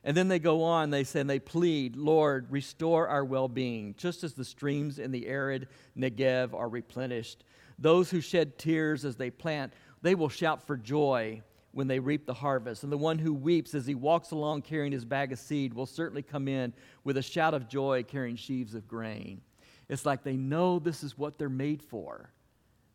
And 0.04 0.16
then 0.16 0.28
they 0.28 0.38
go 0.38 0.62
on, 0.62 0.90
they 0.90 1.02
say, 1.02 1.20
and 1.20 1.28
they 1.28 1.40
plead, 1.40 1.96
Lord, 1.96 2.46
restore 2.50 3.08
our 3.08 3.24
well 3.24 3.48
being, 3.48 3.96
just 3.98 4.22
as 4.22 4.34
the 4.34 4.44
streams 4.44 5.00
in 5.00 5.10
the 5.10 5.26
arid 5.26 5.66
Negev 5.98 6.54
are 6.54 6.69
replenished. 6.69 7.42
Those 7.78 8.10
who 8.10 8.20
shed 8.20 8.56
tears 8.56 9.04
as 9.04 9.16
they 9.16 9.30
plant, 9.30 9.72
they 10.02 10.14
will 10.14 10.28
shout 10.28 10.64
for 10.64 10.76
joy 10.76 11.42
when 11.76 11.88
they 11.88 11.99
reap 11.99 12.25
the 12.25 12.32
harvest. 12.32 12.84
And 12.84 12.90
the 12.90 12.96
one 12.96 13.19
who 13.19 13.34
weeps 13.34 13.75
as 13.75 13.84
he 13.84 13.94
walks 13.94 14.31
along 14.31 14.62
carrying 14.62 14.93
his 14.93 15.05
bag 15.05 15.31
of 15.31 15.38
seed 15.38 15.75
will 15.75 15.84
certainly 15.84 16.23
come 16.23 16.49
in 16.49 16.73
with 17.05 17.19
a 17.19 17.23
shout 17.23 17.52
of 17.52 17.69
joy 17.69 18.02
carrying 18.02 18.37
sheaves 18.37 18.75
of 18.75 18.88
grain. 18.88 19.43
It's 19.87 20.06
like 20.06 20.25
they 20.25 20.38
know 20.38 20.78
this 20.78 21.02
is 21.02 21.19
what 21.19 21.37
they're 21.37 21.50
made 21.50 21.82
for. 21.82 22.31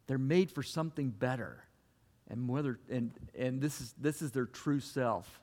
They're 0.07 0.17
made 0.17 0.49
for 0.49 0.63
something 0.63 1.11
better. 1.11 1.63
And, 2.27 2.49
whether, 2.49 2.79
and, 2.89 3.11
and 3.37 3.61
this, 3.61 3.81
is, 3.81 3.93
this 4.01 4.23
is 4.23 4.31
their 4.31 4.47
true 4.47 4.79
self, 4.79 5.39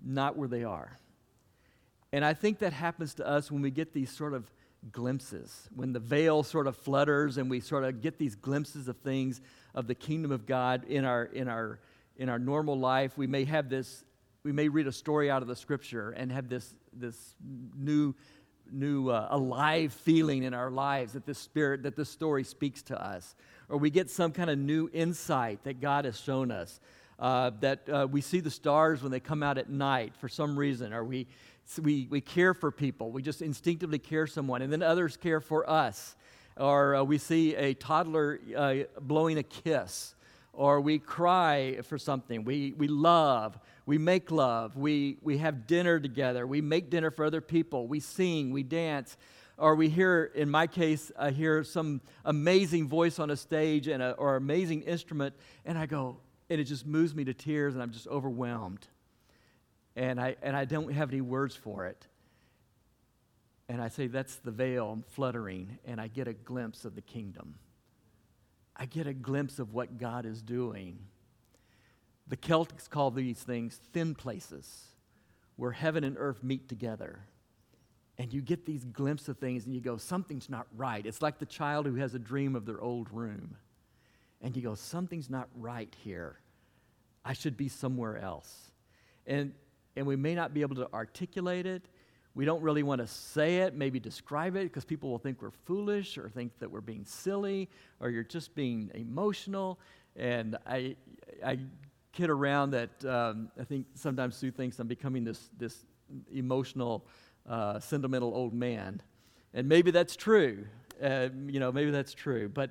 not 0.00 0.36
where 0.36 0.46
they 0.46 0.62
are. 0.62 0.96
And 2.12 2.24
I 2.24 2.32
think 2.32 2.60
that 2.60 2.72
happens 2.72 3.14
to 3.14 3.26
us 3.26 3.50
when 3.50 3.60
we 3.60 3.72
get 3.72 3.92
these 3.92 4.10
sort 4.12 4.34
of 4.34 4.48
glimpses, 4.92 5.68
when 5.74 5.92
the 5.92 6.00
veil 6.00 6.44
sort 6.44 6.68
of 6.68 6.76
flutters 6.76 7.38
and 7.38 7.50
we 7.50 7.58
sort 7.58 7.82
of 7.82 8.00
get 8.00 8.18
these 8.18 8.36
glimpses 8.36 8.86
of 8.86 8.98
things 8.98 9.40
of 9.74 9.86
the 9.86 9.94
kingdom 9.94 10.32
of 10.32 10.46
God 10.46 10.84
in 10.84 11.04
our, 11.04 11.24
in 11.24 11.48
our, 11.48 11.78
in 12.16 12.28
our 12.28 12.38
normal 12.38 12.78
life. 12.78 13.16
We 13.16 13.26
may 13.26 13.44
have 13.44 13.68
this, 13.68 14.04
we 14.44 14.52
may 14.52 14.68
read 14.68 14.86
a 14.86 14.92
story 14.92 15.30
out 15.30 15.42
of 15.42 15.48
the 15.48 15.56
scripture 15.56 16.10
and 16.10 16.30
have 16.30 16.48
this, 16.48 16.74
this 16.92 17.34
new, 17.76 18.14
new 18.70 19.10
uh, 19.10 19.28
alive 19.30 19.92
feeling 19.92 20.42
in 20.42 20.54
our 20.54 20.70
lives 20.70 21.14
that 21.14 21.26
this 21.26 21.38
spirit, 21.38 21.82
that 21.84 21.96
this 21.96 22.08
story 22.08 22.44
speaks 22.44 22.82
to 22.82 23.02
us. 23.02 23.34
Or 23.68 23.78
we 23.78 23.90
get 23.90 24.10
some 24.10 24.32
kind 24.32 24.50
of 24.50 24.58
new 24.58 24.90
insight 24.92 25.64
that 25.64 25.80
God 25.80 26.04
has 26.04 26.20
shown 26.20 26.50
us. 26.50 26.80
Uh, 27.18 27.52
that 27.60 27.88
uh, 27.88 28.08
we 28.10 28.20
see 28.20 28.40
the 28.40 28.50
stars 28.50 29.00
when 29.00 29.12
they 29.12 29.20
come 29.20 29.44
out 29.44 29.56
at 29.56 29.70
night 29.70 30.12
for 30.16 30.28
some 30.28 30.58
reason, 30.58 30.92
or 30.92 31.04
we, 31.04 31.28
we, 31.80 32.08
we 32.10 32.20
care 32.20 32.52
for 32.52 32.72
people. 32.72 33.12
We 33.12 33.22
just 33.22 33.42
instinctively 33.42 34.00
care 34.00 34.26
someone, 34.26 34.60
and 34.60 34.72
then 34.72 34.82
others 34.82 35.16
care 35.16 35.40
for 35.40 35.68
us. 35.70 36.16
Or 36.56 36.96
uh, 36.96 37.02
we 37.04 37.18
see 37.18 37.54
a 37.54 37.74
toddler 37.74 38.40
uh, 38.56 38.74
blowing 39.00 39.38
a 39.38 39.42
kiss, 39.42 40.14
or 40.52 40.80
we 40.80 40.98
cry 40.98 41.80
for 41.82 41.98
something. 41.98 42.44
We, 42.44 42.74
we 42.76 42.88
love, 42.88 43.58
we 43.86 43.98
make 43.98 44.30
love, 44.30 44.76
we, 44.76 45.18
we 45.22 45.38
have 45.38 45.66
dinner 45.66 45.98
together, 45.98 46.46
we 46.46 46.60
make 46.60 46.90
dinner 46.90 47.10
for 47.10 47.24
other 47.24 47.40
people, 47.40 47.86
we 47.86 48.00
sing, 48.00 48.50
we 48.50 48.62
dance. 48.62 49.16
Or 49.58 49.74
we 49.74 49.88
hear, 49.88 50.32
in 50.34 50.50
my 50.50 50.66
case, 50.66 51.12
I 51.16 51.30
hear 51.30 51.62
some 51.62 52.00
amazing 52.24 52.88
voice 52.88 53.18
on 53.18 53.30
a 53.30 53.36
stage 53.36 53.86
and 53.86 54.02
a, 54.02 54.12
or 54.12 54.36
amazing 54.36 54.82
instrument, 54.82 55.34
and 55.64 55.78
I 55.78 55.86
go, 55.86 56.16
and 56.50 56.60
it 56.60 56.64
just 56.64 56.86
moves 56.86 57.14
me 57.14 57.24
to 57.24 57.34
tears, 57.34 57.74
and 57.74 57.82
I'm 57.82 57.92
just 57.92 58.08
overwhelmed 58.08 58.88
and 59.96 60.20
I, 60.20 60.36
and 60.42 60.56
I 60.56 60.64
don't 60.64 60.92
have 60.92 61.10
any 61.10 61.20
words 61.20 61.54
for 61.54 61.86
it. 61.86 62.06
And 63.68 63.80
I 63.80 63.88
say, 63.88 64.06
That's 64.06 64.36
the 64.36 64.50
veil 64.50 65.02
fluttering, 65.08 65.78
and 65.84 66.00
I 66.00 66.08
get 66.08 66.28
a 66.28 66.32
glimpse 66.32 66.84
of 66.84 66.94
the 66.94 67.02
kingdom. 67.02 67.54
I 68.76 68.86
get 68.86 69.06
a 69.06 69.12
glimpse 69.12 69.58
of 69.58 69.72
what 69.72 69.98
God 69.98 70.26
is 70.26 70.42
doing. 70.42 70.98
The 72.26 72.36
Celtics 72.36 72.88
call 72.88 73.10
these 73.10 73.38
things 73.40 73.78
thin 73.92 74.14
places 74.14 74.86
where 75.56 75.72
heaven 75.72 76.04
and 76.04 76.16
earth 76.18 76.42
meet 76.42 76.68
together. 76.68 77.20
and 78.18 78.32
you 78.32 78.42
get 78.42 78.66
these 78.66 78.84
glimpses 78.84 79.30
of 79.30 79.38
things 79.38 79.64
and 79.64 79.74
you 79.74 79.80
go, 79.80 79.96
something's 79.96 80.48
not 80.48 80.66
right. 80.76 81.06
It's 81.06 81.22
like 81.22 81.38
the 81.38 81.46
child 81.46 81.86
who 81.86 81.94
has 81.96 82.14
a 82.14 82.18
dream 82.18 82.54
of 82.54 82.66
their 82.66 82.80
old 82.80 83.10
room. 83.10 83.56
And 84.42 84.54
you 84.54 84.62
go, 84.62 84.74
something's 84.74 85.30
not 85.30 85.48
right 85.56 85.94
here. 86.04 86.38
I 87.24 87.32
should 87.32 87.56
be 87.56 87.68
somewhere 87.68 88.18
else. 88.18 88.70
And, 89.26 89.54
and 89.96 90.06
we 90.06 90.16
may 90.16 90.34
not 90.34 90.52
be 90.52 90.60
able 90.60 90.76
to 90.76 90.92
articulate 90.92 91.66
it. 91.66 91.82
We 92.34 92.44
don't 92.44 92.62
really 92.62 92.82
want 92.82 93.00
to 93.00 93.06
say 93.06 93.58
it, 93.58 93.74
maybe 93.74 94.00
describe 94.00 94.56
it, 94.56 94.64
because 94.64 94.84
people 94.84 95.10
will 95.10 95.18
think 95.18 95.42
we're 95.42 95.50
foolish 95.50 96.16
or 96.16 96.30
think 96.30 96.58
that 96.60 96.70
we're 96.70 96.80
being 96.80 97.04
silly 97.04 97.68
or 98.00 98.08
you're 98.08 98.24
just 98.24 98.54
being 98.54 98.90
emotional. 98.94 99.78
And 100.16 100.56
I, 100.66 100.96
I 101.44 101.58
kid 102.12 102.30
around 102.30 102.70
that 102.70 103.04
um, 103.04 103.50
I 103.60 103.64
think 103.64 103.86
sometimes 103.94 104.36
Sue 104.36 104.50
thinks 104.50 104.78
I'm 104.78 104.86
becoming 104.86 105.24
this, 105.24 105.50
this 105.58 105.84
emotional, 106.32 107.04
uh, 107.48 107.80
sentimental 107.80 108.34
old 108.34 108.54
man. 108.54 109.02
And 109.54 109.68
maybe 109.68 109.90
that's 109.90 110.16
true. 110.16 110.64
Uh, 111.02 111.28
you 111.46 111.60
know, 111.60 111.70
maybe 111.72 111.90
that's 111.90 112.14
true. 112.14 112.48
But 112.48 112.70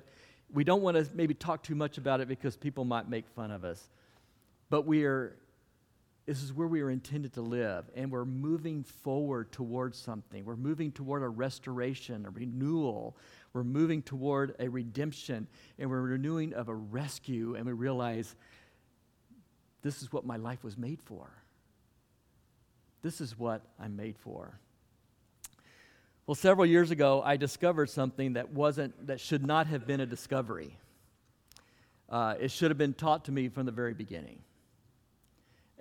we 0.52 0.64
don't 0.64 0.82
want 0.82 0.96
to 0.96 1.06
maybe 1.14 1.34
talk 1.34 1.62
too 1.62 1.74
much 1.74 1.98
about 1.98 2.20
it 2.20 2.28
because 2.28 2.56
people 2.56 2.84
might 2.84 3.08
make 3.08 3.28
fun 3.28 3.50
of 3.50 3.64
us. 3.64 3.88
But 4.70 4.86
we 4.86 5.04
are, 5.04 5.36
this 6.24 6.42
is 6.42 6.52
where 6.52 6.68
we 6.68 6.82
are 6.82 6.90
intended 6.90 7.32
to 7.32 7.42
live, 7.42 7.90
and 7.96 8.10
we're 8.10 8.24
moving 8.24 8.84
forward 8.84 9.50
towards 9.50 9.98
something. 9.98 10.44
We're 10.44 10.54
moving 10.54 10.92
toward 10.92 11.22
a 11.22 11.28
restoration, 11.28 12.24
a 12.26 12.30
renewal. 12.30 13.16
We're 13.52 13.64
moving 13.64 14.02
toward 14.02 14.54
a 14.60 14.68
redemption, 14.68 15.48
and 15.78 15.90
we're 15.90 16.00
renewing 16.00 16.54
of 16.54 16.68
a 16.68 16.74
rescue, 16.74 17.56
and 17.56 17.66
we 17.66 17.72
realize 17.72 18.36
this 19.82 20.00
is 20.00 20.12
what 20.12 20.24
my 20.24 20.36
life 20.36 20.62
was 20.62 20.78
made 20.78 21.02
for. 21.02 21.28
This 23.02 23.20
is 23.20 23.36
what 23.36 23.62
I'm 23.80 23.96
made 23.96 24.16
for. 24.16 24.60
Well, 26.24 26.36
several 26.36 26.66
years 26.66 26.92
ago, 26.92 27.20
I 27.24 27.36
discovered 27.36 27.90
something 27.90 28.34
that 28.34 28.50
wasn't, 28.50 29.08
that 29.08 29.18
should 29.18 29.44
not 29.44 29.66
have 29.66 29.88
been 29.88 29.98
a 29.98 30.06
discovery. 30.06 30.78
Uh, 32.08 32.34
it 32.38 32.52
should 32.52 32.70
have 32.70 32.78
been 32.78 32.94
taught 32.94 33.24
to 33.24 33.32
me 33.32 33.48
from 33.48 33.66
the 33.66 33.72
very 33.72 33.92
beginning. 33.92 34.38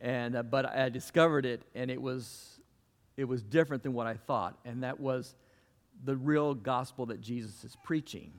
And, 0.02 0.36
uh, 0.36 0.44
but 0.44 0.66
I 0.66 0.90
discovered 0.90 1.46
it, 1.46 1.62
and 1.76 1.92
it 1.92 2.02
was, 2.02 2.60
it 3.18 3.26
was 3.26 3.44
different 3.44 3.84
than 3.84 3.94
what 3.94 4.08
I 4.08 4.16
thought, 4.16 4.58
and 4.66 4.84
that 4.84 5.00
was 5.00 5.36
the 6.04 6.16
real 6.16 6.56
gospel 6.56 7.06
that 7.06 7.22
Jesus 7.22 7.64
is 7.64 7.78
preaching. 7.84 8.34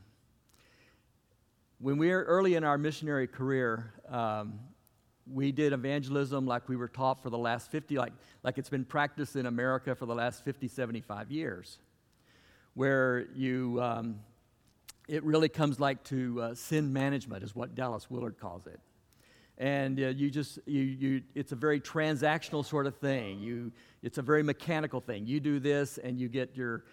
When 1.78 1.98
we 1.98 2.10
were 2.10 2.24
early 2.24 2.56
in 2.56 2.64
our 2.64 2.76
missionary 2.76 3.28
career, 3.28 3.94
um, 4.08 4.58
we 5.32 5.52
did 5.52 5.72
evangelism 5.72 6.46
like 6.46 6.68
we 6.68 6.74
were 6.74 6.88
taught 6.88 7.22
for 7.22 7.30
the 7.30 7.38
last 7.38 7.70
50, 7.70 7.96
like, 7.96 8.12
like 8.42 8.58
it's 8.58 8.68
been 8.68 8.84
practiced 8.84 9.36
in 9.36 9.46
America 9.46 9.94
for 9.94 10.06
the 10.06 10.14
last 10.14 10.44
50, 10.44 10.66
75 10.66 11.30
years, 11.30 11.78
where 12.74 13.26
you, 13.36 13.80
um, 13.80 14.18
it 15.08 15.22
really 15.22 15.48
comes 15.48 15.78
like 15.78 16.02
to 16.04 16.42
uh, 16.42 16.54
sin 16.56 16.92
management, 16.92 17.44
is 17.44 17.54
what 17.54 17.76
Dallas 17.76 18.10
Willard 18.10 18.36
calls 18.40 18.66
it. 18.66 18.80
And 19.58 19.98
uh, 19.98 20.08
you 20.08 20.30
just, 20.30 20.58
you, 20.66 20.82
you, 20.82 21.22
it's 21.34 21.52
a 21.52 21.56
very 21.56 21.80
transactional 21.80 22.64
sort 22.64 22.86
of 22.86 22.96
thing. 22.96 23.40
You, 23.40 23.72
it's 24.02 24.18
a 24.18 24.22
very 24.22 24.42
mechanical 24.42 25.00
thing. 25.00 25.26
You 25.26 25.40
do 25.40 25.60
this 25.60 25.98
and 25.98 26.18
you 26.18 26.28
get 26.28 26.56
your 26.56 26.84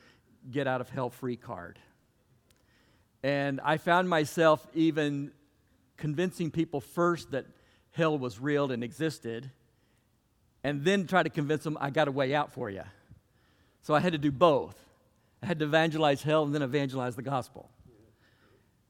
get 0.52 0.68
out 0.68 0.82
of 0.82 0.90
hell 0.90 1.10
free 1.10 1.36
card. 1.36 1.80
And 3.24 3.60
I 3.64 3.78
found 3.78 4.10
myself 4.10 4.66
even 4.74 5.32
convincing 5.98 6.52
people 6.52 6.80
first 6.80 7.32
that 7.32 7.46
hell 7.92 8.18
was 8.18 8.40
real 8.40 8.72
and 8.72 8.84
existed, 8.84 9.52
and 10.64 10.84
then 10.84 11.08
try 11.08 11.24
to 11.24 11.30
convince 11.30 11.64
them 11.64 11.78
I 11.82 11.90
got 11.90 12.08
a 12.08 12.12
way 12.12 12.34
out 12.34 12.54
for 12.54 12.70
you. 12.70 12.84
So 13.82 13.94
I 13.94 14.00
had 14.00 14.14
to 14.14 14.18
do 14.18 14.32
both. 14.32 14.76
I 15.42 15.48
had 15.48 15.60
to 15.60 15.66
evangelize 15.66 16.22
hell 16.22 16.44
and 16.44 16.54
then 16.54 16.62
evangelize 16.62 17.16
the 17.16 17.22
gospel. 17.22 17.70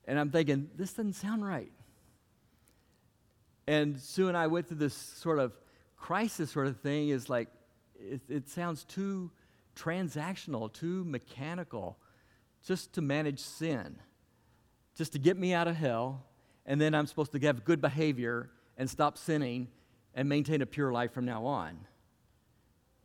And 0.05 0.19
I'm 0.19 0.31
thinking, 0.31 0.69
this 0.75 0.93
doesn't 0.93 1.13
sound 1.13 1.45
right. 1.45 1.71
And 3.69 3.99
Sue 3.99 4.29
and 4.29 4.35
I 4.35 4.47
went 4.47 4.67
through 4.67 4.77
this 4.77 4.95
sort 4.95 5.37
of 5.37 5.53
crisis 5.95 6.49
sort 6.49 6.65
of 6.65 6.79
thing 6.79 7.09
is 7.09 7.29
like, 7.29 7.49
it, 7.99 8.19
it 8.27 8.49
sounds 8.49 8.83
too 8.83 9.29
transactional, 9.75 10.73
too 10.73 11.05
mechanical, 11.05 11.95
just 12.65 12.93
to 12.93 13.01
manage 13.01 13.39
sin, 13.39 13.97
just 14.97 15.13
to 15.13 15.19
get 15.19 15.37
me 15.37 15.53
out 15.53 15.67
of 15.67 15.75
hell, 15.75 16.25
and 16.65 16.81
then 16.81 16.95
I'm 16.95 17.05
supposed 17.05 17.31
to 17.33 17.39
have 17.41 17.63
good 17.63 17.79
behavior 17.79 18.49
and 18.75 18.89
stop 18.89 19.19
sinning 19.19 19.67
and 20.15 20.27
maintain 20.27 20.63
a 20.63 20.65
pure 20.65 20.91
life 20.91 21.13
from 21.13 21.25
now 21.25 21.45
on. 21.45 21.77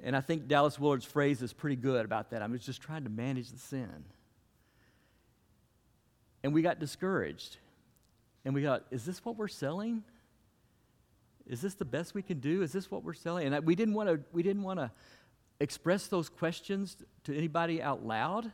And 0.03 0.17
I 0.17 0.23
think 0.23 0.49
Dallas 0.49 0.79
Willard's 0.79 1.05
phrase 1.05 1.43
is 1.43 1.53
pretty 1.53 1.77
good 1.77 2.07
about 2.07 2.31
that. 2.31 2.41
I'm 2.41 2.59
just 2.59 2.81
trying 2.81 3.05
to 3.05 3.11
manage 3.11 3.51
the 3.51 3.59
sin. 3.59 4.07
And 6.43 6.55
we 6.55 6.63
got 6.63 6.79
discouraged. 6.79 7.59
And 8.47 8.55
we 8.55 8.65
thought, 8.65 8.87
is 8.91 9.05
this 9.05 9.23
what 9.27 9.37
we're 9.37 9.47
selling? 9.47 10.05
Is 11.47 11.61
this 11.61 11.75
the 11.75 11.85
best 11.85 12.15
we 12.15 12.23
can 12.23 12.41
do? 12.41 12.63
Is 12.63 12.73
this 12.73 12.91
what 12.91 13.05
we're 13.05 13.13
selling? 13.13 13.53
And 13.53 13.67
we 13.67 13.75
didn't 13.75 13.95
want 13.95 14.09
to, 14.09 14.21
we 14.33 14.43
didn't 14.43 14.63
want 14.63 14.81
to 14.81 14.91
express 15.61 16.07
those 16.07 16.29
questions 16.29 16.97
to 17.25 17.37
anybody 17.37 17.83
out 17.83 18.05
loud 18.05 18.51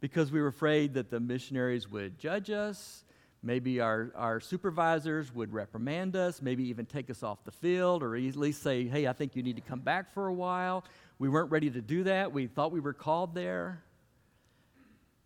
because 0.00 0.32
we 0.32 0.40
were 0.40 0.48
afraid 0.48 0.94
that 0.94 1.10
the 1.10 1.20
missionaries 1.20 1.88
would 1.88 2.18
judge 2.18 2.50
us 2.50 3.04
Maybe 3.44 3.80
our, 3.80 4.12
our 4.14 4.38
supervisors 4.38 5.34
would 5.34 5.52
reprimand 5.52 6.14
us, 6.14 6.40
maybe 6.40 6.62
even 6.68 6.86
take 6.86 7.10
us 7.10 7.24
off 7.24 7.44
the 7.44 7.50
field, 7.50 8.04
or 8.04 8.14
at 8.14 8.36
least 8.36 8.62
say, 8.62 8.86
hey, 8.86 9.08
I 9.08 9.12
think 9.12 9.34
you 9.34 9.42
need 9.42 9.56
to 9.56 9.62
come 9.62 9.80
back 9.80 10.14
for 10.14 10.28
a 10.28 10.32
while. 10.32 10.84
We 11.18 11.28
weren't 11.28 11.50
ready 11.50 11.68
to 11.70 11.80
do 11.80 12.04
that. 12.04 12.32
We 12.32 12.46
thought 12.46 12.70
we 12.70 12.78
were 12.78 12.92
called 12.92 13.34
there. 13.34 13.82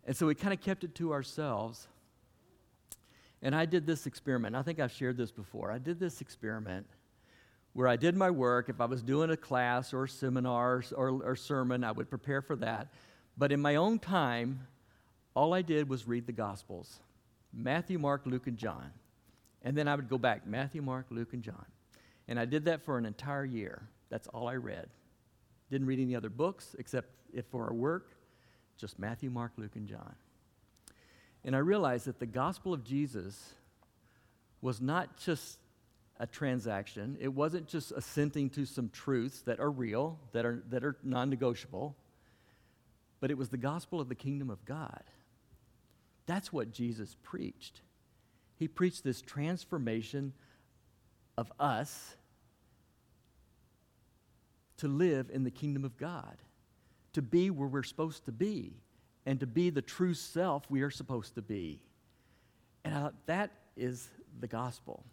And 0.06 0.16
so 0.16 0.26
we 0.26 0.34
kind 0.34 0.54
of 0.54 0.62
kept 0.62 0.82
it 0.82 0.94
to 0.94 1.12
ourselves. 1.12 1.88
And 3.46 3.54
I 3.54 3.64
did 3.64 3.86
this 3.86 4.08
experiment. 4.08 4.56
I 4.56 4.62
think 4.62 4.80
I've 4.80 4.90
shared 4.90 5.16
this 5.16 5.30
before. 5.30 5.70
I 5.70 5.78
did 5.78 6.00
this 6.00 6.20
experiment 6.20 6.84
where 7.74 7.86
I 7.86 7.94
did 7.94 8.16
my 8.16 8.28
work. 8.28 8.68
If 8.68 8.80
I 8.80 8.86
was 8.86 9.04
doing 9.04 9.30
a 9.30 9.36
class 9.36 9.94
or 9.94 10.08
seminar 10.08 10.82
or, 10.96 11.22
or 11.22 11.36
sermon, 11.36 11.84
I 11.84 11.92
would 11.92 12.10
prepare 12.10 12.42
for 12.42 12.56
that. 12.56 12.88
But 13.38 13.52
in 13.52 13.60
my 13.60 13.76
own 13.76 14.00
time, 14.00 14.66
all 15.36 15.54
I 15.54 15.62
did 15.62 15.88
was 15.88 16.08
read 16.08 16.26
the 16.26 16.32
Gospels. 16.32 16.98
Matthew, 17.54 18.00
Mark, 18.00 18.22
Luke, 18.24 18.48
and 18.48 18.56
John. 18.56 18.90
And 19.62 19.78
then 19.78 19.86
I 19.86 19.94
would 19.94 20.08
go 20.08 20.18
back 20.18 20.44
Matthew, 20.44 20.82
Mark, 20.82 21.06
Luke, 21.10 21.32
and 21.32 21.44
John. 21.44 21.66
And 22.26 22.40
I 22.40 22.46
did 22.46 22.64
that 22.64 22.82
for 22.82 22.98
an 22.98 23.06
entire 23.06 23.44
year. 23.44 23.86
That's 24.10 24.26
all 24.26 24.48
I 24.48 24.56
read. 24.56 24.88
Didn't 25.70 25.86
read 25.86 26.00
any 26.00 26.16
other 26.16 26.30
books 26.30 26.74
except 26.80 27.10
if 27.32 27.46
for 27.46 27.68
our 27.68 27.74
work, 27.74 28.10
just 28.76 28.98
Matthew, 28.98 29.30
Mark, 29.30 29.52
Luke, 29.56 29.76
and 29.76 29.86
John. 29.86 30.16
And 31.46 31.54
I 31.54 31.60
realized 31.60 32.06
that 32.06 32.18
the 32.18 32.26
gospel 32.26 32.74
of 32.74 32.82
Jesus 32.82 33.54
was 34.60 34.80
not 34.80 35.16
just 35.16 35.58
a 36.18 36.26
transaction, 36.26 37.16
it 37.20 37.28
wasn't 37.28 37.68
just 37.68 37.92
assenting 37.92 38.50
to 38.50 38.64
some 38.64 38.88
truths 38.88 39.42
that 39.42 39.60
are 39.60 39.70
real, 39.70 40.18
that 40.32 40.44
are, 40.44 40.64
that 40.70 40.82
are 40.82 40.96
non 41.04 41.30
negotiable, 41.30 41.94
but 43.20 43.30
it 43.30 43.38
was 43.38 43.50
the 43.50 43.58
gospel 43.58 44.00
of 44.00 44.08
the 44.08 44.14
kingdom 44.14 44.50
of 44.50 44.64
God. 44.64 45.04
That's 46.24 46.52
what 46.52 46.72
Jesus 46.72 47.16
preached. 47.22 47.82
He 48.56 48.66
preached 48.66 49.04
this 49.04 49.20
transformation 49.20 50.32
of 51.36 51.52
us 51.60 52.16
to 54.78 54.88
live 54.88 55.30
in 55.32 55.44
the 55.44 55.50
kingdom 55.50 55.84
of 55.84 55.96
God, 55.96 56.38
to 57.12 57.22
be 57.22 57.50
where 57.50 57.68
we're 57.68 57.84
supposed 57.84 58.24
to 58.24 58.32
be, 58.32 58.72
and 59.26 59.40
to 59.40 59.46
be 59.46 59.70
the 59.70 59.82
true 59.82 60.14
self 60.14 60.70
we 60.70 60.82
are 60.82 60.90
supposed 60.90 61.34
to 61.34 61.42
be. 61.42 61.80
And 62.84 62.94
I, 62.94 63.10
that 63.26 63.50
is 63.76 64.08
the 64.40 64.46
gospel. 64.46 65.04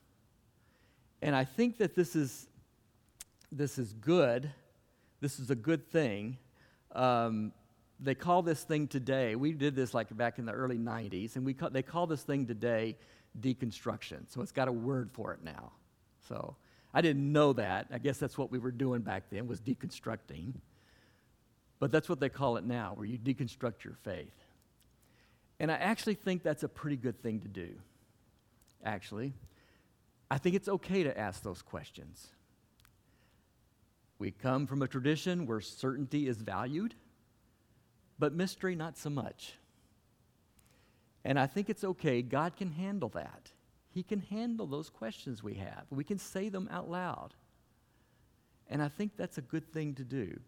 And 1.21 1.35
I 1.35 1.43
think 1.43 1.79
that 1.79 1.95
this 1.95 2.15
is, 2.15 2.47
this 3.51 3.77
is 3.77 3.93
good. 3.93 4.51
This 5.19 5.39
is 5.39 5.49
a 5.49 5.55
good 5.55 5.89
thing. 5.89 6.37
Um, 6.91 7.51
they 7.99 8.13
call 8.13 8.41
this 8.41 8.63
thing 8.63 8.87
today, 8.87 9.35
we 9.35 9.53
did 9.53 9.75
this 9.75 9.93
like 9.93 10.15
back 10.15 10.37
in 10.37 10.45
the 10.45 10.51
early 10.51 10.77
90s, 10.77 11.35
and 11.35 11.45
we 11.45 11.53
call, 11.53 11.69
they 11.69 11.81
call 11.81 12.05
this 12.05 12.21
thing 12.21 12.45
today 12.45 12.97
deconstruction. 13.39 14.29
So 14.29 14.41
it's 14.41 14.51
got 14.51 14.67
a 14.67 14.71
word 14.71 15.09
for 15.13 15.33
it 15.33 15.43
now. 15.43 15.71
So 16.27 16.55
I 16.93 17.01
didn't 17.01 17.31
know 17.31 17.53
that. 17.53 17.87
I 17.91 17.97
guess 17.97 18.17
that's 18.17 18.37
what 18.37 18.51
we 18.51 18.59
were 18.59 18.71
doing 18.71 19.01
back 19.01 19.23
then 19.31 19.47
was 19.47 19.59
deconstructing. 19.61 20.53
But 21.79 21.91
that's 21.91 22.07
what 22.07 22.19
they 22.19 22.29
call 22.29 22.57
it 22.57 22.63
now, 22.63 22.93
where 22.95 23.05
you 23.05 23.17
deconstruct 23.17 23.83
your 23.83 23.95
faith. 24.03 24.33
And 25.59 25.71
I 25.71 25.75
actually 25.75 26.15
think 26.15 26.43
that's 26.43 26.63
a 26.63 26.69
pretty 26.69 26.97
good 26.97 27.21
thing 27.21 27.41
to 27.41 27.47
do. 27.47 27.69
Actually, 28.83 29.33
I 30.31 30.37
think 30.37 30.55
it's 30.55 30.67
okay 30.67 31.03
to 31.03 31.17
ask 31.17 31.43
those 31.43 31.61
questions. 31.61 32.27
We 34.19 34.31
come 34.31 34.67
from 34.67 34.81
a 34.81 34.87
tradition 34.87 35.45
where 35.45 35.61
certainty 35.61 36.27
is 36.27 36.37
valued 36.37 36.95
but 38.19 38.33
mystery, 38.33 38.75
not 38.75 38.97
so 38.97 39.09
much. 39.09 39.53
And 41.25 41.39
I 41.39 41.47
think 41.47 41.69
it's 41.69 41.83
okay. 41.83 42.21
God 42.21 42.55
can 42.55 42.71
handle 42.71 43.09
that. 43.09 43.51
He 43.89 44.03
can 44.03 44.21
handle 44.21 44.65
those 44.65 44.89
questions 44.89 45.43
we 45.43 45.55
have. 45.55 45.85
We 45.89 46.03
can 46.03 46.17
say 46.17 46.49
them 46.49 46.69
out 46.71 46.89
loud. 46.89 47.33
And 48.69 48.81
I 48.81 48.87
think 48.87 49.17
that's 49.17 49.37
a 49.37 49.41
good 49.41 49.71
thing 49.71 49.95
to 49.95 50.03
do. 50.03 50.39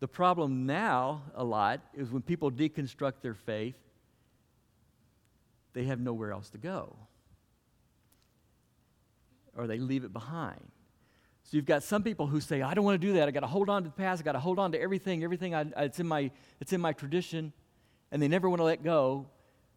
The 0.00 0.08
problem 0.08 0.66
now, 0.66 1.22
a 1.34 1.44
lot, 1.44 1.80
is 1.94 2.10
when 2.10 2.22
people 2.22 2.50
deconstruct 2.50 3.22
their 3.22 3.34
faith, 3.34 3.76
they 5.72 5.84
have 5.84 6.00
nowhere 6.00 6.32
else 6.32 6.50
to 6.50 6.58
go. 6.58 6.96
Or 9.56 9.66
they 9.66 9.78
leave 9.78 10.04
it 10.04 10.12
behind. 10.12 10.60
So 11.44 11.56
you've 11.56 11.66
got 11.66 11.82
some 11.82 12.02
people 12.02 12.26
who 12.26 12.40
say, 12.40 12.60
I 12.60 12.74
don't 12.74 12.84
want 12.84 13.00
to 13.00 13.06
do 13.06 13.14
that. 13.14 13.28
I 13.28 13.30
got 13.30 13.40
to 13.40 13.46
hold 13.46 13.70
on 13.70 13.84
to 13.84 13.88
the 13.88 13.94
past. 13.94 14.20
I 14.20 14.24
got 14.24 14.32
to 14.32 14.40
hold 14.40 14.58
on 14.58 14.72
to 14.72 14.80
everything. 14.80 15.22
Everything 15.22 15.52
it's, 15.52 16.00
in 16.00 16.06
my, 16.06 16.30
it's 16.60 16.72
in 16.72 16.80
my 16.80 16.92
tradition. 16.92 17.52
And 18.10 18.20
they 18.20 18.28
never 18.28 18.50
want 18.50 18.60
to 18.60 18.64
let 18.64 18.82
go. 18.82 19.26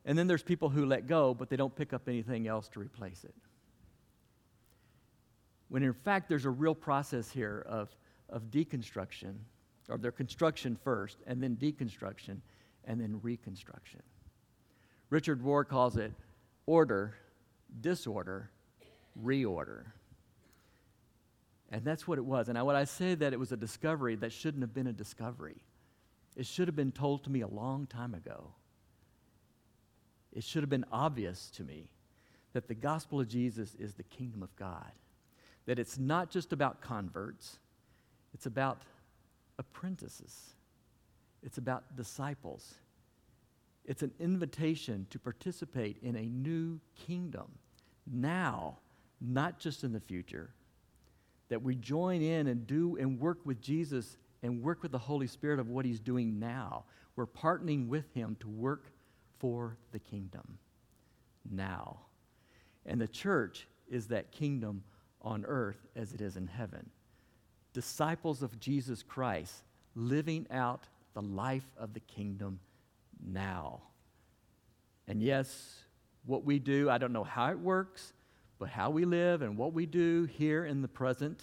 And 0.06 0.18
then 0.18 0.28
there's 0.28 0.42
people 0.42 0.70
who 0.70 0.86
let 0.86 1.06
go, 1.06 1.34
but 1.34 1.50
they 1.50 1.56
don't 1.56 1.76
pick 1.76 1.94
up 1.94 2.08
anything 2.10 2.48
else 2.48 2.68
to 2.70 2.80
replace 2.80 3.24
it. 3.24 3.36
When 5.68 5.84
in 5.84 5.94
fact, 5.94 6.28
there's 6.28 6.46
a 6.46 6.50
real 6.50 6.74
process 6.74 7.30
here 7.30 7.64
of, 7.68 7.96
of 8.30 8.50
deconstruction, 8.50 9.36
or 9.90 9.98
their 9.98 10.12
construction 10.12 10.78
first, 10.84 11.18
and 11.28 11.42
then 11.42 11.56
deconstruction, 11.56 12.38
and 12.86 13.02
then 13.02 13.20
reconstruction. 13.22 14.02
Richard 15.10 15.42
Rohr 15.42 15.68
calls 15.68 15.98
it 15.98 16.14
order, 16.66 17.16
disorder, 17.82 18.52
reorder. 19.24 19.86
And 21.72 21.84
that's 21.84 22.08
what 22.08 22.18
it 22.18 22.26
was. 22.26 22.50
And 22.50 22.58
I, 22.58 22.64
when 22.64 22.76
I 22.76 22.84
say 22.84 23.16
that 23.16 23.34
it 23.34 23.40
was 23.40 23.52
a 23.52 23.58
discovery, 23.58 24.16
that 24.18 24.32
shouldn't 24.32 24.62
have 24.64 24.74
been 24.74 24.88
a 24.88 24.94
discovery. 24.94 25.58
It 26.36 26.46
should 26.46 26.68
have 26.68 26.76
been 26.76 26.92
told 26.92 27.24
to 27.26 27.30
me 27.30 27.42
a 27.42 27.48
long 27.48 27.86
time 27.86 28.14
ago. 28.14 28.54
It 30.32 30.44
should 30.44 30.64
have 30.64 30.70
been 30.70 30.86
obvious 30.92 31.50
to 31.56 31.64
me 31.64 31.90
that 32.54 32.68
the 32.68 32.76
gospel 32.76 33.20
of 33.20 33.28
Jesus 33.28 33.76
is 33.76 33.94
the 33.94 34.04
kingdom 34.04 34.42
of 34.42 34.56
God. 34.56 34.92
That 35.66 35.80
it's 35.80 36.00
not 36.00 36.32
just 36.32 36.54
about 36.54 36.82
converts, 36.82 37.60
it's 38.34 38.46
about 38.46 38.82
apprentices, 39.60 40.56
it's 41.44 41.60
about 41.60 41.96
disciples. 41.96 42.74
It's 43.86 44.02
an 44.02 44.12
invitation 44.20 45.06
to 45.12 45.20
participate 45.20 45.98
in 46.02 46.16
a 46.16 46.24
new 46.24 46.80
kingdom 46.96 47.48
now, 48.12 48.80
not 49.22 49.60
just 49.60 49.84
in 49.84 49.94
the 49.94 50.00
future 50.00 50.50
that 51.50 51.62
we 51.62 51.76
join 51.76 52.22
in 52.22 52.48
and 52.48 52.66
do 52.66 52.96
and 52.98 53.20
work 53.20 53.40
with 53.46 53.62
Jesus 53.62 54.18
and 54.44 54.64
work 54.64 54.82
with 54.82 54.92
the 54.92 54.98
Holy 54.98 55.28
Spirit 55.28 55.60
of 55.60 55.70
what 55.70 55.86
He's 55.86 56.00
doing 56.00 56.40
now. 56.40 56.86
We're 57.16 57.28
partnering 57.28 57.88
with 57.88 58.14
Him 58.14 58.38
to 58.40 58.48
work 58.48 58.92
for 59.40 59.78
the 59.92 60.00
kingdom 60.00 60.58
now. 61.50 61.98
And 62.86 63.02
the 63.02 63.08
church 63.08 63.68
is 63.90 64.08
that 64.08 64.32
kingdom 64.32 64.84
on 65.22 65.46
earth 65.46 65.88
as 65.96 66.14
it 66.14 66.22
is 66.22 66.38
in 66.38 66.48
heaven. 66.48 66.90
Disciples 67.74 68.42
of 68.42 68.60
Jesus 68.60 69.04
Christ 69.04 69.54
living 69.96 70.48
out 70.52 70.86
the 71.14 71.22
life 71.22 71.68
of 71.78 71.94
the 71.94 72.00
kingdom 72.02 72.60
now. 73.26 73.82
And 75.08 75.22
yes, 75.22 75.80
what 76.26 76.44
we 76.44 76.60
do, 76.60 76.90
I 76.90 76.98
don't 76.98 77.14
know 77.14 77.24
how 77.24 77.52
it 77.52 77.60
works. 77.60 78.14
But 78.60 78.68
how 78.68 78.90
we 78.90 79.06
live 79.06 79.42
and 79.42 79.58
what 79.58 79.74
we 79.74 79.86
do 79.86 80.26
here 80.26 80.66
in 80.66 80.82
the 80.82 80.88
present 80.88 81.42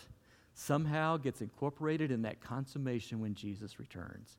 somehow 0.53 1.17
gets 1.17 1.41
incorporated 1.41 2.11
in 2.11 2.23
that 2.23 2.43
consummation 2.43 3.21
when 3.21 3.35
Jesus 3.35 3.79
returns. 3.79 4.37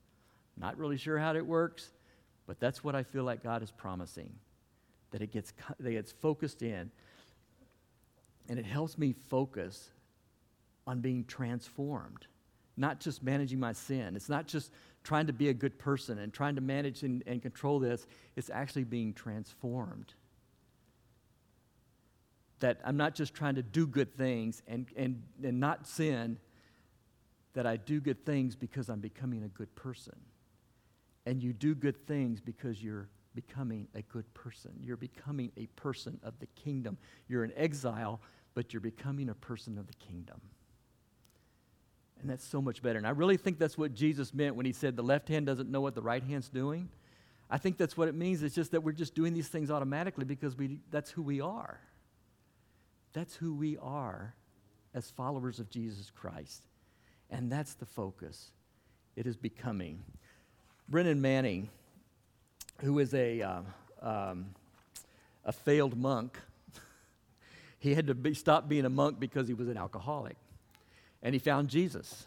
Not 0.56 0.78
really 0.78 0.98
sure 0.98 1.18
how 1.18 1.34
it 1.34 1.46
works, 1.46 1.92
but 2.46 2.60
that's 2.60 2.84
what 2.84 2.96
I 2.96 3.02
feel 3.02 3.24
like 3.24 3.44
God 3.44 3.64
is 3.64 3.72
promising. 3.72 4.32
That 5.10 5.22
it 5.22 5.32
gets, 5.32 5.54
that 5.80 5.90
it 5.90 5.94
gets 5.94 6.12
focused 6.12 6.62
in. 6.62 6.92
And 8.48 8.60
it 8.60 8.66
helps 8.66 8.98
me 8.98 9.12
focus 9.12 9.90
on 10.88 11.02
being 11.02 11.26
transformed, 11.26 12.26
not 12.76 13.00
just 13.00 13.22
managing 13.22 13.60
my 13.60 13.74
sin. 13.74 14.16
It's 14.16 14.30
not 14.30 14.48
just 14.48 14.72
trying 15.04 15.28
to 15.28 15.34
be 15.34 15.50
a 15.50 15.54
good 15.54 15.78
person 15.78 16.18
and 16.18 16.34
trying 16.34 16.56
to 16.56 16.62
manage 16.62 17.04
and, 17.04 17.24
and 17.28 17.42
control 17.42 17.80
this, 17.80 18.08
it's 18.36 18.50
actually 18.50 18.86
being 18.86 19.14
transformed 19.14 20.14
that 22.60 22.80
I'm 22.84 22.98
not 22.98 23.16
just 23.16 23.34
trying 23.34 23.56
to 23.56 23.64
do 23.64 23.86
good 23.86 24.16
things 24.18 24.62
and, 24.68 24.88
and, 24.96 25.22
and 25.44 25.60
not 25.60 25.88
sin, 25.88 26.38
that 27.54 27.66
I 27.66 27.78
do 27.78 28.00
good 28.00 28.26
things 28.26 28.56
because 28.56 28.90
I'm 28.90 29.00
becoming 29.00 29.44
a 29.44 29.48
good 29.48 29.74
person. 29.76 30.16
And 31.26 31.42
you 31.44 31.54
do 31.54 31.76
good 31.76 32.08
things 32.08 32.40
because 32.40 32.82
you're 32.82 33.10
becoming 33.36 33.88
a 33.94 34.02
good 34.04 34.32
person. 34.34 34.72
You're 34.82 34.98
becoming 34.98 35.52
a 35.58 35.68
person 35.68 36.20
of 36.24 36.40
the 36.40 36.48
kingdom. 36.48 36.98
You're 37.28 37.44
in 37.44 37.54
exile, 37.56 38.22
but 38.54 38.74
you're 38.74 38.80
becoming 38.82 39.30
a 39.30 39.36
person 39.36 39.78
of 39.78 39.88
the 39.88 39.94
kingdom. 39.94 40.42
And 42.22 42.30
that's 42.30 42.46
so 42.46 42.62
much 42.62 42.82
better. 42.82 42.98
And 42.98 43.06
I 43.06 43.12
really 43.12 43.38
think 43.38 43.60
that's 43.60 43.78
what 43.78 43.94
Jesus 43.94 44.34
meant 44.34 44.56
when 44.56 44.66
he 44.66 44.74
said 44.74 44.96
the 44.96 45.04
left 45.04 45.30
hand 45.30 45.46
doesn't 45.46 45.70
know 45.70 45.82
what 45.82 45.96
the 45.96 46.02
right 46.02 46.24
hand's 46.24 46.50
doing. 46.50 46.90
I 47.50 47.58
think 47.58 47.78
that's 47.78 47.96
what 47.96 48.08
it 48.08 48.16
means. 48.16 48.44
It's 48.44 48.56
just 48.56 48.72
that 48.72 48.82
we're 48.82 48.92
just 48.92 49.16
doing 49.16 49.34
these 49.34 49.48
things 49.48 49.72
automatically 49.72 50.26
because 50.26 50.58
we, 50.58 50.80
that's 50.92 51.12
who 51.12 51.22
we 51.22 51.40
are. 51.42 51.80
That's 53.14 53.36
who 53.36 53.54
we 53.54 53.78
are 53.78 54.34
as 54.94 55.10
followers 55.12 55.60
of 55.60 55.70
Jesus 55.70 56.12
Christ. 56.12 56.64
And 57.30 57.52
that's 57.52 57.76
the 57.76 57.86
focus. 57.86 58.52
It 59.16 59.28
is 59.28 59.38
becoming. 59.38 60.04
Brennan 60.90 61.22
Manning, 61.22 61.70
who 62.82 63.00
is 63.00 63.14
a, 63.14 63.42
uh, 63.42 63.62
um, 64.02 64.48
a 65.46 65.52
failed 65.52 65.98
monk, 65.98 66.38
he 67.80 67.94
had 67.94 68.08
to 68.08 68.16
be, 68.16 68.34
stop 68.34 68.68
being 68.68 68.86
a 68.86 68.90
monk 68.90 69.20
because 69.20 69.48
he 69.48 69.54
was 69.54 69.68
an 69.68 69.78
alcoholic. 69.78 70.36
And 71.28 71.36
he 71.36 71.40
found 71.40 71.68
Jesus. 71.68 72.26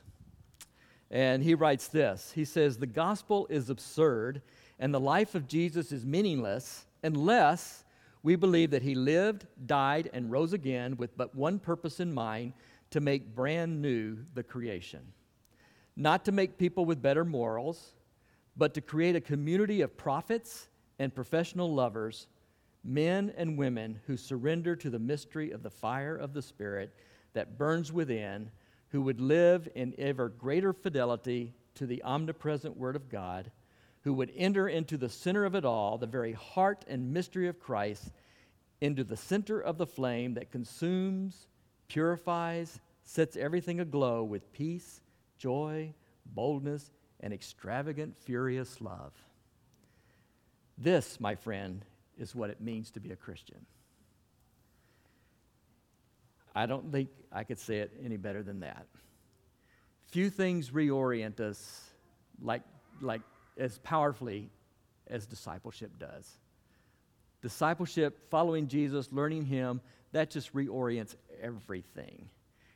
And 1.10 1.42
he 1.42 1.54
writes 1.54 1.88
this 1.88 2.32
He 2.34 2.44
says, 2.44 2.76
The 2.76 2.86
gospel 2.86 3.46
is 3.48 3.70
absurd, 3.70 4.42
and 4.78 4.92
the 4.92 5.00
life 5.00 5.34
of 5.34 5.48
Jesus 5.48 5.90
is 5.90 6.04
meaningless 6.04 6.84
unless 7.02 7.84
we 8.22 8.36
believe 8.36 8.72
that 8.72 8.82
he 8.82 8.94
lived, 8.94 9.46
died, 9.64 10.10
and 10.12 10.30
rose 10.30 10.52
again 10.52 10.98
with 10.98 11.16
but 11.16 11.34
one 11.34 11.58
purpose 11.58 11.98
in 11.98 12.12
mind 12.12 12.52
to 12.90 13.00
make 13.00 13.34
brand 13.34 13.80
new 13.80 14.18
the 14.34 14.42
creation. 14.42 15.00
Not 15.96 16.26
to 16.26 16.32
make 16.32 16.58
people 16.58 16.84
with 16.84 17.00
better 17.00 17.24
morals, 17.24 17.94
but 18.54 18.74
to 18.74 18.82
create 18.82 19.16
a 19.16 19.20
community 19.22 19.80
of 19.80 19.96
prophets 19.96 20.68
and 20.98 21.14
professional 21.14 21.72
lovers, 21.72 22.26
men 22.84 23.32
and 23.38 23.56
women 23.56 23.98
who 24.06 24.18
surrender 24.18 24.76
to 24.76 24.90
the 24.90 24.98
mystery 24.98 25.52
of 25.52 25.62
the 25.62 25.70
fire 25.70 26.16
of 26.16 26.34
the 26.34 26.42
Spirit 26.42 26.94
that 27.32 27.56
burns 27.56 27.90
within, 27.90 28.50
who 28.90 29.02
would 29.02 29.20
live 29.20 29.68
in 29.74 29.94
ever 29.98 30.28
greater 30.28 30.72
fidelity 30.72 31.54
to 31.74 31.86
the 31.86 32.02
omnipresent 32.02 32.76
Word 32.76 32.96
of 32.96 33.08
God 33.08 33.50
who 34.02 34.14
would 34.14 34.32
enter 34.36 34.68
into 34.68 34.96
the 34.96 35.08
center 35.08 35.44
of 35.44 35.54
it 35.54 35.64
all, 35.64 35.98
the 35.98 36.06
very 36.06 36.32
heart 36.32 36.84
and 36.88 37.12
mystery 37.12 37.48
of 37.48 37.60
Christ, 37.60 38.10
into 38.80 39.04
the 39.04 39.16
center 39.16 39.60
of 39.60 39.76
the 39.76 39.86
flame 39.86 40.34
that 40.34 40.50
consumes, 40.50 41.48
purifies, 41.88 42.80
sets 43.04 43.36
everything 43.36 43.80
aglow 43.80 44.22
with 44.24 44.52
peace, 44.52 45.02
joy, 45.36 45.92
boldness, 46.24 46.90
and 47.20 47.34
extravagant, 47.34 48.16
furious 48.16 48.80
love. 48.80 49.12
This, 50.78 51.20
my 51.20 51.34
friend, 51.34 51.84
is 52.16 52.34
what 52.34 52.48
it 52.48 52.60
means 52.60 52.90
to 52.92 53.00
be 53.00 53.10
a 53.10 53.16
Christian. 53.16 53.66
I 56.60 56.66
don't 56.66 56.92
think 56.92 57.08
I 57.32 57.44
could 57.44 57.58
say 57.58 57.78
it 57.78 57.90
any 58.04 58.18
better 58.18 58.42
than 58.42 58.60
that. 58.60 58.86
Few 60.08 60.28
things 60.28 60.70
reorient 60.70 61.40
us 61.40 61.88
like, 62.42 62.62
like 63.00 63.22
as 63.56 63.78
powerfully 63.78 64.50
as 65.06 65.26
discipleship 65.26 65.98
does. 65.98 66.28
Discipleship, 67.40 68.28
following 68.30 68.68
Jesus, 68.68 69.10
learning 69.10 69.46
Him, 69.46 69.80
that 70.12 70.30
just 70.30 70.52
reorients 70.52 71.14
everything. 71.40 72.28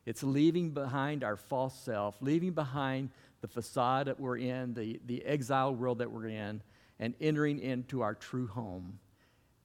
It's 0.06 0.22
leaving 0.22 0.70
behind 0.70 1.22
our 1.22 1.36
false 1.36 1.78
self, 1.78 2.16
leaving 2.22 2.52
behind 2.52 3.10
the 3.42 3.48
facade 3.48 4.06
that 4.06 4.18
we're 4.18 4.38
in, 4.38 4.72
the, 4.72 4.98
the 5.04 5.22
exile 5.26 5.74
world 5.74 5.98
that 5.98 6.10
we're 6.10 6.28
in, 6.28 6.62
and 6.98 7.14
entering 7.20 7.58
into 7.58 8.00
our 8.00 8.14
true 8.14 8.46
home 8.46 8.98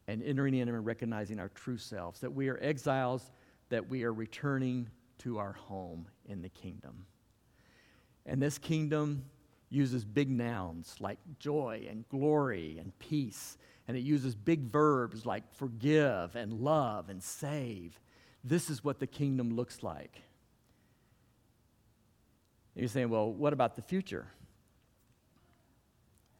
and 0.07 0.21
entering 0.23 0.55
in 0.55 0.67
and 0.67 0.85
recognizing 0.85 1.39
our 1.39 1.49
true 1.49 1.77
selves, 1.77 2.19
that 2.19 2.33
we 2.33 2.49
are 2.49 2.59
exiles, 2.61 3.31
that 3.69 3.89
we 3.89 4.03
are 4.03 4.13
returning 4.13 4.89
to 5.19 5.37
our 5.37 5.53
home 5.53 6.07
in 6.25 6.41
the 6.41 6.49
kingdom. 6.49 7.05
And 8.25 8.41
this 8.41 8.57
kingdom 8.57 9.25
uses 9.69 10.03
big 10.03 10.29
nouns 10.29 10.95
like 10.99 11.19
joy 11.39 11.87
and 11.89 12.07
glory 12.09 12.77
and 12.79 12.97
peace, 12.99 13.57
and 13.87 13.95
it 13.95 14.01
uses 14.01 14.35
big 14.35 14.61
verbs 14.61 15.25
like 15.25 15.43
forgive 15.53 16.35
and 16.35 16.53
love 16.53 17.09
and 17.09 17.21
save. 17.21 17.99
This 18.43 18.69
is 18.69 18.83
what 18.83 18.99
the 18.99 19.07
kingdom 19.07 19.55
looks 19.55 19.83
like. 19.83 20.21
And 22.73 22.81
you're 22.81 22.89
saying, 22.89 23.09
well, 23.09 23.31
what 23.31 23.53
about 23.53 23.75
the 23.75 23.81
future? 23.81 24.27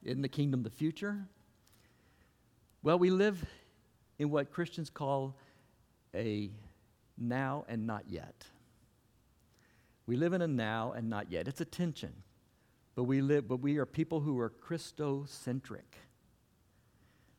Isn't 0.02 0.22
the 0.22 0.28
kingdom 0.28 0.62
the 0.62 0.70
future? 0.70 1.18
Well, 2.82 2.98
we 2.98 3.10
live 3.10 3.44
in 4.18 4.30
what 4.30 4.50
Christians 4.50 4.88
call 4.88 5.36
a 6.14 6.50
now 7.20 7.64
and 7.68 7.86
not 7.86 8.04
yet. 8.08 8.46
We 10.06 10.16
live 10.16 10.32
in 10.32 10.42
a 10.42 10.48
now 10.48 10.92
and 10.92 11.08
not 11.08 11.30
yet. 11.30 11.46
It's 11.46 11.60
a 11.60 11.64
tension 11.64 12.14
but 13.00 13.04
we 13.04 13.22
live, 13.22 13.48
but 13.48 13.60
we 13.60 13.78
are 13.78 13.86
people 13.86 14.20
who 14.20 14.38
are 14.38 14.50
Christocentric. 14.50 15.96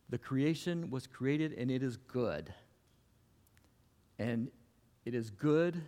The 0.09 0.17
creation 0.17 0.89
was 0.89 1.05
created 1.05 1.53
and 1.53 1.69
it 1.69 1.83
is 1.83 1.97
good. 1.97 2.51
And 4.17 4.49
it 5.05 5.13
is 5.13 5.29
good, 5.29 5.79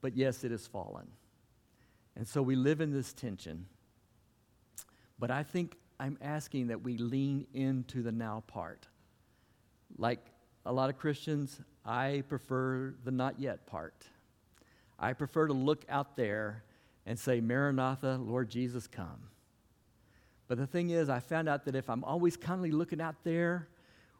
but 0.00 0.16
yes, 0.16 0.44
it 0.44 0.52
is 0.52 0.68
fallen. 0.68 1.08
And 2.14 2.28
so 2.28 2.42
we 2.42 2.54
live 2.54 2.80
in 2.80 2.92
this 2.92 3.12
tension. 3.12 3.66
But 5.18 5.32
I 5.32 5.42
think 5.42 5.76
I'm 5.98 6.16
asking 6.22 6.68
that 6.68 6.82
we 6.82 6.96
lean 6.96 7.46
into 7.54 8.02
the 8.02 8.12
now 8.12 8.44
part. 8.46 8.86
Like 9.98 10.24
a 10.64 10.72
lot 10.72 10.90
of 10.90 10.96
Christians, 10.98 11.60
I 11.86 12.24
prefer 12.28 12.94
the 13.04 13.12
not 13.12 13.38
yet 13.38 13.66
part. 13.66 14.04
I 14.98 15.12
prefer 15.12 15.46
to 15.46 15.52
look 15.52 15.84
out 15.88 16.16
there 16.16 16.64
and 17.06 17.18
say, 17.18 17.40
Maranatha, 17.40 18.18
Lord 18.20 18.50
Jesus, 18.50 18.88
come. 18.88 19.30
But 20.48 20.58
the 20.58 20.66
thing 20.66 20.90
is, 20.90 21.08
I 21.08 21.20
found 21.20 21.48
out 21.48 21.64
that 21.66 21.76
if 21.76 21.88
I'm 21.88 22.02
always 22.02 22.36
constantly 22.36 22.72
looking 22.72 23.00
out 23.00 23.16
there, 23.22 23.68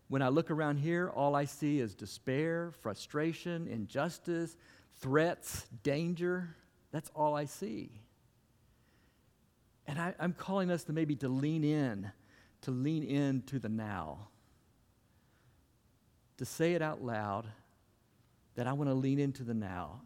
when 0.08 0.22
I 0.22 0.28
look 0.28 0.50
around 0.50 0.76
here, 0.76 1.10
all 1.10 1.34
I 1.34 1.44
see 1.44 1.80
is 1.80 1.94
despair, 1.94 2.72
frustration, 2.80 3.66
injustice, 3.66 4.56
threats, 4.98 5.66
danger. 5.82 6.54
That's 6.92 7.10
all 7.14 7.34
I 7.34 7.46
see. 7.46 7.90
And 9.88 9.98
I, 9.98 10.14
am 10.20 10.32
calling 10.32 10.70
us 10.70 10.84
to 10.84 10.92
maybe 10.92 11.16
to 11.16 11.28
lean 11.28 11.64
in, 11.64 12.10
to 12.62 12.70
lean 12.70 13.02
into 13.02 13.58
the 13.58 13.68
now. 13.68 14.28
To 16.38 16.44
say 16.44 16.74
it 16.74 16.82
out 16.82 17.02
loud 17.02 17.46
that 18.56 18.66
I 18.66 18.72
want 18.72 18.90
to 18.90 18.94
lean 18.94 19.18
into 19.18 19.42
the 19.42 19.54
now. 19.54 20.00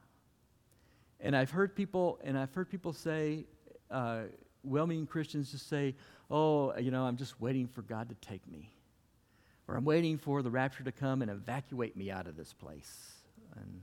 And 1.21 1.37
I've 1.37 1.51
heard 1.51 1.75
people, 1.75 2.19
and 2.23 2.39
I've 2.39 2.55
heard 2.55 2.71
people 2.71 2.93
say, 2.93 3.47
uh, 3.91 4.23
well-meaning 4.63 5.07
Christians 5.07 5.51
just 5.51 5.69
say, 5.69 5.95
"Oh, 6.31 6.77
you 6.77 6.91
know, 6.91 7.05
I'm 7.05 7.17
just 7.17 7.41
waiting 7.41 7.67
for 7.67 7.83
God 7.83 8.09
to 8.11 8.15
take 8.17 8.47
me, 8.47 8.73
or 9.67 9.77
I'm 9.77 9.85
waiting 9.85 10.19
for 10.19 10.43
the 10.43 10.51
rapture 10.51 10.85
to 10.85 10.93
come 10.93 11.23
and 11.23 11.31
evacuate 11.31 11.97
me 11.97 12.11
out 12.11 12.27
of 12.27 12.37
this 12.37 12.53
place." 12.53 13.15
And, 13.57 13.83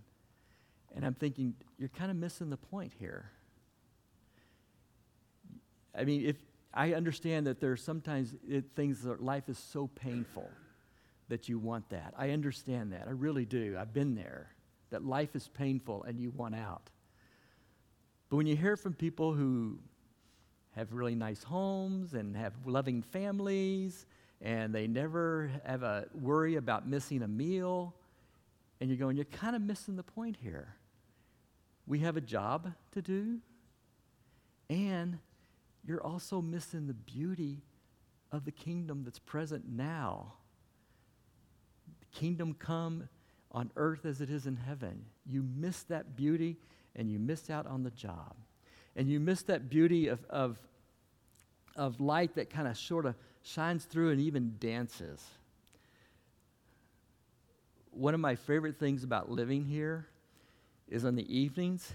and 0.96 1.06
I'm 1.06 1.14
thinking, 1.14 1.56
you're 1.78 1.90
kind 1.90 2.10
of 2.12 2.18
missing 2.18 2.50
the 2.50 2.58
point 2.58 2.94
here. 3.00 3.32
I 5.94 6.06
mean, 6.06 6.26
if 6.26 6.38
I 6.74 6.94
understand 6.94 7.48
that 7.48 7.60
there's 7.60 7.84
sometimes 7.84 8.36
it, 8.48 8.66
things 8.76 9.02
that 9.04 9.22
life 9.22 9.50
is 9.50 9.58
so 9.58 9.88
painful 9.88 10.50
that 11.30 11.50
you 11.50 11.60
want 11.60 11.90
that. 11.90 12.14
I 12.18 12.32
understand 12.32 12.94
that. 12.94 13.06
I 13.08 13.12
really 13.12 13.46
do. 13.46 13.76
I've 13.80 13.94
been 13.94 14.16
there. 14.16 14.54
That 14.90 15.06
life 15.06 15.36
is 15.36 15.50
painful 15.50 16.04
and 16.04 16.20
you 16.20 16.32
want 16.32 16.56
out. 16.56 16.90
But 18.30 18.38
when 18.38 18.48
you 18.48 18.56
hear 18.56 18.78
from 18.78 18.94
people 18.94 19.34
who 19.34 19.80
have 20.76 20.94
really 20.94 21.16
nice 21.16 21.44
homes 21.44 22.14
and 22.14 22.36
have 22.38 22.54
loving 22.66 23.02
families 23.02 24.06
and 24.42 24.74
they 24.74 24.88
never 24.88 25.52
have 25.66 25.84
a 25.84 26.06
worry 26.14 26.56
about 26.56 26.88
missing 26.88 27.24
a 27.24 27.28
meal, 27.28 27.96
and 28.80 28.90
you're 28.90 28.98
going, 28.98 29.16
you're 29.16 29.26
kind 29.26 29.56
of 29.56 29.62
missing 29.62 29.96
the 29.96 30.04
point 30.04 30.38
here. 30.42 30.76
We 31.88 32.00
have 32.00 32.18
a 32.18 32.22
job 32.22 32.74
to 32.92 33.02
do, 33.02 33.40
and 34.70 35.18
you're 35.84 36.04
also 36.04 36.42
missing 36.42 36.86
the 36.86 36.94
beauty 36.94 37.64
of 38.32 38.46
the 38.46 38.52
kingdom 38.52 39.04
that's 39.04 39.20
present 39.20 39.68
now. 39.68 40.34
Kingdom 42.18 42.56
come 42.58 43.08
on 43.52 43.70
earth 43.76 44.04
as 44.04 44.22
it 44.22 44.32
is 44.32 44.48
in 44.48 44.56
heaven. 44.56 45.06
You 45.24 45.44
miss 45.56 45.84
that 45.84 46.16
beauty 46.16 46.58
and 46.96 47.12
you 47.12 47.20
miss 47.20 47.52
out 47.52 47.68
on 47.68 47.84
the 47.84 47.92
job. 47.92 48.36
And 48.96 49.08
you 49.08 49.20
miss 49.20 49.44
that 49.44 49.70
beauty 49.70 50.08
of, 50.08 50.26
of, 50.28 50.58
of 51.76 52.02
light 52.02 52.34
that 52.34 52.50
kind 52.50 52.68
of 52.68 52.76
sort 52.76 53.06
of 53.06 53.14
shines 53.44 53.86
through 53.86 54.10
and 54.10 54.20
even 54.20 54.56
dances. 54.60 55.24
One 57.92 58.16
of 58.16 58.20
my 58.20 58.36
favorite 58.36 58.80
things 58.80 59.04
about 59.04 59.30
living 59.30 59.64
here 59.64 60.08
is 60.90 61.06
on 61.06 61.16
the 61.16 61.38
evenings, 61.38 61.94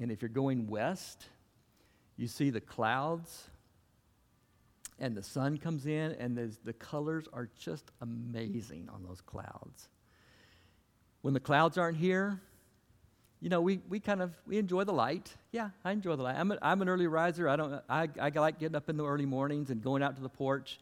and 0.00 0.12
if 0.12 0.22
you're 0.22 0.28
going 0.28 0.68
west, 0.68 1.26
you 2.16 2.28
see 2.28 2.50
the 2.50 2.60
clouds, 2.60 3.48
and 4.98 5.16
the 5.16 5.22
sun 5.22 5.58
comes 5.58 5.86
in, 5.86 6.12
and 6.12 6.36
the 6.64 6.72
colors 6.72 7.26
are 7.32 7.48
just 7.58 7.90
amazing 8.00 8.88
on 8.92 9.02
those 9.02 9.20
clouds. 9.20 9.88
When 11.22 11.34
the 11.34 11.40
clouds 11.40 11.78
aren't 11.78 11.96
here, 11.96 12.40
you 13.40 13.50
know, 13.50 13.60
we, 13.60 13.80
we 13.88 14.00
kind 14.00 14.22
of 14.22 14.32
we 14.46 14.56
enjoy 14.56 14.84
the 14.84 14.92
light. 14.92 15.34
Yeah, 15.52 15.70
I 15.84 15.92
enjoy 15.92 16.16
the 16.16 16.22
light. 16.22 16.36
I'm, 16.36 16.52
a, 16.52 16.58
I'm 16.62 16.80
an 16.80 16.88
early 16.88 17.06
riser. 17.06 17.48
I 17.48 17.56
don't 17.56 17.82
I, 17.88 18.08
I 18.20 18.30
like 18.30 18.58
getting 18.58 18.76
up 18.76 18.88
in 18.88 18.96
the 18.96 19.04
early 19.04 19.26
mornings 19.26 19.70
and 19.70 19.82
going 19.82 20.02
out 20.02 20.16
to 20.16 20.22
the 20.22 20.28
porch, 20.30 20.78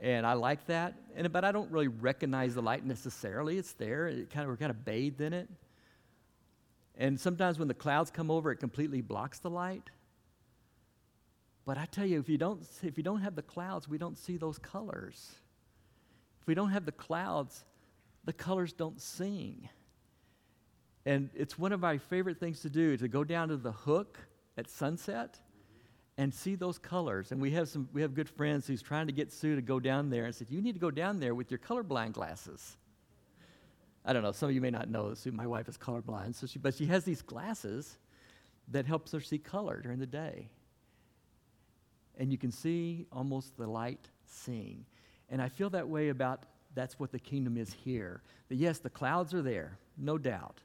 and 0.00 0.26
I 0.26 0.34
like 0.34 0.66
that. 0.66 0.94
And 1.16 1.32
but 1.32 1.44
I 1.44 1.52
don't 1.52 1.70
really 1.70 1.88
recognize 1.88 2.54
the 2.54 2.62
light 2.62 2.84
necessarily. 2.84 3.58
It's 3.58 3.72
there. 3.72 4.08
It 4.08 4.30
kind 4.30 4.44
of 4.44 4.50
we're 4.50 4.56
kind 4.56 4.70
of 4.70 4.84
bathed 4.84 5.20
in 5.20 5.32
it. 5.32 5.48
And 6.98 7.18
sometimes 7.18 7.58
when 7.58 7.68
the 7.68 7.74
clouds 7.74 8.10
come 8.10 8.30
over, 8.30 8.52
it 8.52 8.56
completely 8.56 9.00
blocks 9.00 9.38
the 9.38 9.50
light. 9.50 9.88
But 11.64 11.78
I 11.78 11.86
tell 11.86 12.06
you, 12.06 12.18
if 12.18 12.28
you 12.28 12.38
don't, 12.38 12.62
if 12.82 12.96
you 12.96 13.04
don't 13.04 13.20
have 13.20 13.36
the 13.36 13.42
clouds, 13.42 13.88
we 13.88 13.98
don't 13.98 14.18
see 14.18 14.36
those 14.36 14.58
colors. 14.58 15.32
If 16.40 16.46
we 16.46 16.54
don't 16.54 16.70
have 16.70 16.84
the 16.84 16.92
clouds, 16.92 17.64
the 18.24 18.32
colors 18.32 18.72
don't 18.72 19.00
sing. 19.00 19.68
And 21.06 21.30
it's 21.34 21.58
one 21.58 21.72
of 21.72 21.80
my 21.80 21.98
favorite 21.98 22.38
things 22.38 22.60
to 22.60 22.70
do 22.70 22.96
to 22.96 23.08
go 23.08 23.22
down 23.24 23.48
to 23.48 23.56
the 23.56 23.72
hook 23.72 24.18
at 24.56 24.68
sunset 24.68 25.38
and 26.18 26.34
see 26.34 26.56
those 26.56 26.78
colors. 26.78 27.32
And 27.32 27.40
we 27.40 27.52
have 27.52 27.68
some 27.68 27.88
we 27.92 28.02
have 28.02 28.14
good 28.14 28.28
friends 28.28 28.66
who's 28.66 28.82
trying 28.82 29.06
to 29.06 29.12
get 29.12 29.32
Sue 29.32 29.54
to 29.54 29.62
go 29.62 29.78
down 29.78 30.10
there 30.10 30.24
and 30.24 30.34
said, 30.34 30.48
You 30.50 30.60
need 30.60 30.74
to 30.74 30.80
go 30.80 30.90
down 30.90 31.20
there 31.20 31.34
with 31.34 31.50
your 31.50 31.58
colorblind 31.58 32.12
glasses. 32.12 32.76
I 34.04 34.12
don't 34.12 34.24
know, 34.24 34.32
some 34.32 34.48
of 34.48 34.54
you 34.54 34.60
may 34.60 34.70
not 34.70 34.90
know 34.90 35.14
Sue, 35.14 35.30
my 35.30 35.46
wife 35.46 35.68
is 35.68 35.78
colorblind, 35.78 36.34
so 36.34 36.48
she, 36.48 36.58
but 36.58 36.74
she 36.74 36.86
has 36.86 37.04
these 37.04 37.22
glasses 37.22 37.98
that 38.66 38.84
helps 38.84 39.12
her 39.12 39.20
see 39.20 39.38
color 39.38 39.80
during 39.80 40.00
the 40.00 40.06
day 40.06 40.48
and 42.18 42.30
you 42.30 42.38
can 42.38 42.50
see 42.50 43.06
almost 43.12 43.56
the 43.56 43.66
light 43.66 44.08
sing. 44.26 44.84
And 45.28 45.40
I 45.40 45.48
feel 45.48 45.70
that 45.70 45.88
way 45.88 46.10
about 46.10 46.44
that's 46.74 46.98
what 46.98 47.12
the 47.12 47.18
kingdom 47.18 47.56
is 47.56 47.72
here. 47.72 48.22
That 48.48 48.56
yes, 48.56 48.78
the 48.78 48.90
clouds 48.90 49.34
are 49.34 49.42
there, 49.42 49.78
no 49.96 50.18
doubt. 50.18 50.60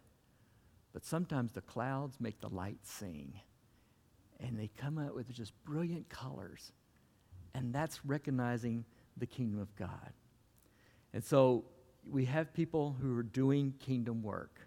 But 0.93 1.05
sometimes 1.05 1.51
the 1.51 1.61
clouds 1.61 2.17
make 2.19 2.39
the 2.41 2.49
light 2.49 2.79
sing. 2.83 3.33
And 4.39 4.59
they 4.59 4.69
come 4.77 4.97
out 4.97 5.15
with 5.15 5.31
just 5.33 5.53
brilliant 5.63 6.09
colors. 6.09 6.71
And 7.53 7.73
that's 7.73 8.05
recognizing 8.05 8.85
the 9.17 9.25
kingdom 9.25 9.59
of 9.59 9.75
God. 9.75 10.13
And 11.13 11.23
so 11.23 11.65
we 12.09 12.25
have 12.25 12.53
people 12.53 12.95
who 13.01 13.17
are 13.17 13.23
doing 13.23 13.73
kingdom 13.79 14.21
work. 14.21 14.59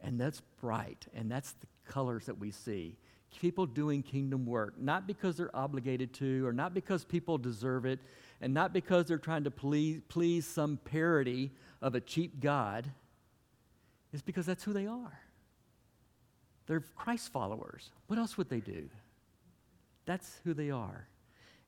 And 0.00 0.20
that's 0.20 0.40
bright. 0.60 1.06
And 1.14 1.30
that's 1.30 1.52
the 1.52 1.66
colors 1.88 2.26
that 2.26 2.38
we 2.38 2.50
see 2.50 2.96
people 3.40 3.66
doing 3.66 4.02
kingdom 4.02 4.46
work, 4.46 4.74
not 4.78 5.06
because 5.06 5.36
they're 5.36 5.54
obligated 5.54 6.12
to, 6.14 6.46
or 6.46 6.52
not 6.52 6.74
because 6.74 7.04
people 7.04 7.38
deserve 7.38 7.84
it, 7.84 8.00
and 8.40 8.52
not 8.52 8.72
because 8.72 9.06
they're 9.06 9.18
trying 9.18 9.44
to 9.44 9.50
please, 9.50 10.00
please 10.08 10.46
some 10.46 10.78
parody 10.84 11.52
of 11.80 11.94
a 11.94 12.00
cheap 12.00 12.40
God. 12.40 12.90
It's 14.12 14.22
because 14.22 14.46
that's 14.46 14.64
who 14.64 14.72
they 14.72 14.86
are. 14.86 15.20
They're 16.66 16.84
Christ 16.96 17.32
followers. 17.32 17.90
What 18.06 18.18
else 18.18 18.36
would 18.36 18.48
they 18.48 18.60
do? 18.60 18.88
That's 20.04 20.40
who 20.44 20.54
they 20.54 20.70
are. 20.70 21.06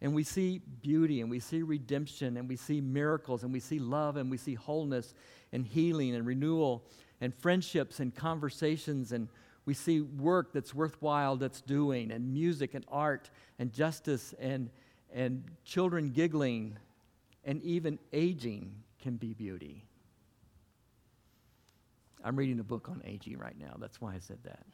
And 0.00 0.14
we 0.14 0.22
see 0.22 0.60
beauty, 0.82 1.20
and 1.20 1.30
we 1.30 1.40
see 1.40 1.62
redemption, 1.62 2.36
and 2.36 2.48
we 2.48 2.56
see 2.56 2.80
miracles, 2.80 3.42
and 3.42 3.52
we 3.52 3.60
see 3.60 3.78
love, 3.78 4.16
and 4.16 4.30
we 4.30 4.36
see 4.36 4.54
wholeness, 4.54 5.14
and 5.52 5.66
healing, 5.66 6.14
and 6.14 6.26
renewal, 6.26 6.84
and 7.20 7.34
friendships, 7.34 7.98
and 7.98 8.14
conversations, 8.14 9.12
and 9.12 9.28
we 9.68 9.74
see 9.74 10.00
work 10.00 10.54
that's 10.54 10.74
worthwhile 10.74 11.36
that's 11.36 11.60
doing, 11.60 12.10
and 12.10 12.32
music 12.32 12.72
and 12.72 12.86
art 12.88 13.28
and 13.58 13.70
justice 13.70 14.34
and, 14.40 14.70
and 15.12 15.44
children 15.62 16.08
giggling, 16.08 16.78
and 17.44 17.62
even 17.62 17.98
aging 18.14 18.72
can 18.98 19.16
be 19.16 19.34
beauty. 19.34 19.84
I'm 22.24 22.34
reading 22.34 22.60
a 22.60 22.64
book 22.64 22.88
on 22.88 23.02
aging 23.04 23.36
right 23.36 23.58
now. 23.60 23.76
That's 23.78 24.00
why 24.00 24.14
I 24.14 24.20
said 24.20 24.38
that. 24.44 24.64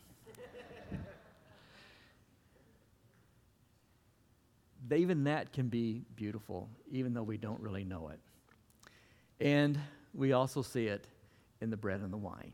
even 4.96 5.24
that 5.24 5.52
can 5.52 5.66
be 5.66 6.02
beautiful, 6.14 6.68
even 6.92 7.14
though 7.14 7.24
we 7.24 7.36
don't 7.36 7.58
really 7.58 7.82
know 7.82 8.10
it. 8.10 8.20
And 9.44 9.76
we 10.14 10.34
also 10.34 10.62
see 10.62 10.86
it 10.86 11.08
in 11.60 11.70
the 11.70 11.76
bread 11.76 11.98
and 11.98 12.12
the 12.12 12.16
wine. 12.16 12.52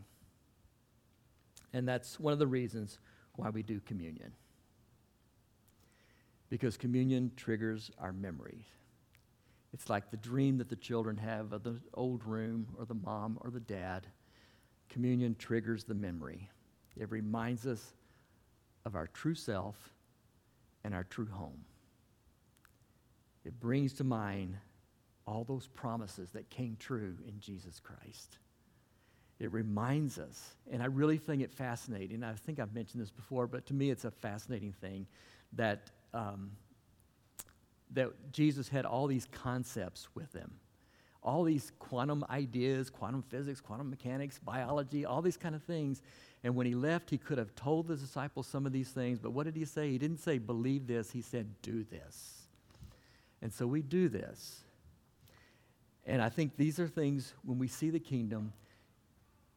And 1.72 1.87
that's 1.87 2.18
one 2.18 2.33
of 2.33 2.38
the 2.38 2.46
reasons 2.46 2.98
why 3.37 3.50
we 3.50 3.62
do 3.62 3.80
communion. 3.80 4.33
Because 6.48 6.76
communion 6.76 7.30
triggers 7.37 7.90
our 7.98 8.12
memories. 8.12 8.64
It's 9.72 9.88
like 9.88 10.11
the 10.11 10.16
dream 10.16 10.59
that 10.59 10.68
the 10.68 10.76
children 10.76 11.16
have 11.16 11.52
of 11.52 11.62
the 11.62 11.80
old 11.94 12.24
room 12.24 12.66
or 12.76 12.85
the 12.85 12.94
mom 12.94 13.38
or 13.40 13.50
the 13.50 13.61
dad. 13.61 14.06
Communion 14.88 15.37
triggers 15.38 15.85
the 15.85 15.94
memory. 15.94 16.50
It 16.96 17.11
reminds 17.11 17.66
us 17.66 17.94
of 18.85 18.96
our 18.96 19.06
true 19.06 19.37
self 19.37 19.92
and 20.83 20.92
our 20.92 21.04
true 21.04 21.28
home. 21.28 21.64
It 23.44 23.61
brings 23.61 23.92
to 23.94 24.04
mind 24.04 24.56
all 25.26 25.44
those 25.44 25.68
promises 25.68 26.30
that 26.33 26.50
came 26.50 26.76
true 26.78 27.16
in 27.26 27.38
Jesus 27.38 27.80
Christ. 27.80 28.38
It 29.40 29.53
reminds 29.53 30.18
us, 30.18 30.55
and 30.70 30.83
I 30.83 30.87
really 30.87 31.16
think 31.16 31.42
it 31.42 31.50
fascinating. 31.50 32.22
I 32.22 32.35
think 32.35 32.61
I've 32.61 32.74
mentioned 32.74 33.03
this 33.03 33.11
before, 33.11 33.46
but 33.46 33.66
to 33.66 33.74
me, 33.74 33.90
it's 33.90 34.05
a 34.05 34.11
fascinating 34.11 34.72
thing 34.72 35.07
that, 35.55 35.90
um, 36.14 36.53
that 37.92 38.11
Jesus 38.33 38.68
had 38.68 38.85
all 38.85 39.07
these 39.07 39.26
concepts 39.33 40.09
with 40.14 40.33
him 40.33 40.53
all 41.22 41.44
these 41.44 41.72
quantum 41.79 42.24
ideas, 42.31 42.88
quantum 42.88 43.22
physics, 43.22 43.61
quantum 43.61 43.90
mechanics, 43.90 44.38
biology, 44.38 45.05
all 45.05 45.20
these 45.20 45.37
kind 45.37 45.55
of 45.55 45.62
things. 45.62 46.03
And 46.42 46.55
when 46.57 46.66
he 46.66 46.74
left, 46.74 47.11
he 47.11 47.18
could 47.18 47.37
have 47.37 47.55
told 47.55 47.88
the 47.88 47.96
disciples 47.96 48.46
some 48.46 48.64
of 48.64 48.72
these 48.72 48.88
things, 48.88 49.18
but 49.18 49.33
what 49.33 49.44
did 49.44 49.57
he 49.57 49.66
say? 49.66 49.90
He 49.90 49.98
didn't 49.98 50.20
say, 50.20 50.38
believe 50.38 50.87
this, 50.87 51.11
he 51.11 51.20
said, 51.20 51.61
do 51.61 51.85
this. 51.85 52.46
And 53.42 53.53
so 53.53 53.66
we 53.66 53.83
do 53.83 54.09
this. 54.09 54.61
And 56.07 56.22
I 56.22 56.31
think 56.31 56.57
these 56.57 56.81
are 56.81 56.88
things, 56.88 57.35
when 57.44 57.59
we 57.59 57.68
see 57.68 57.90
the 57.90 58.00
kingdom, 58.00 58.53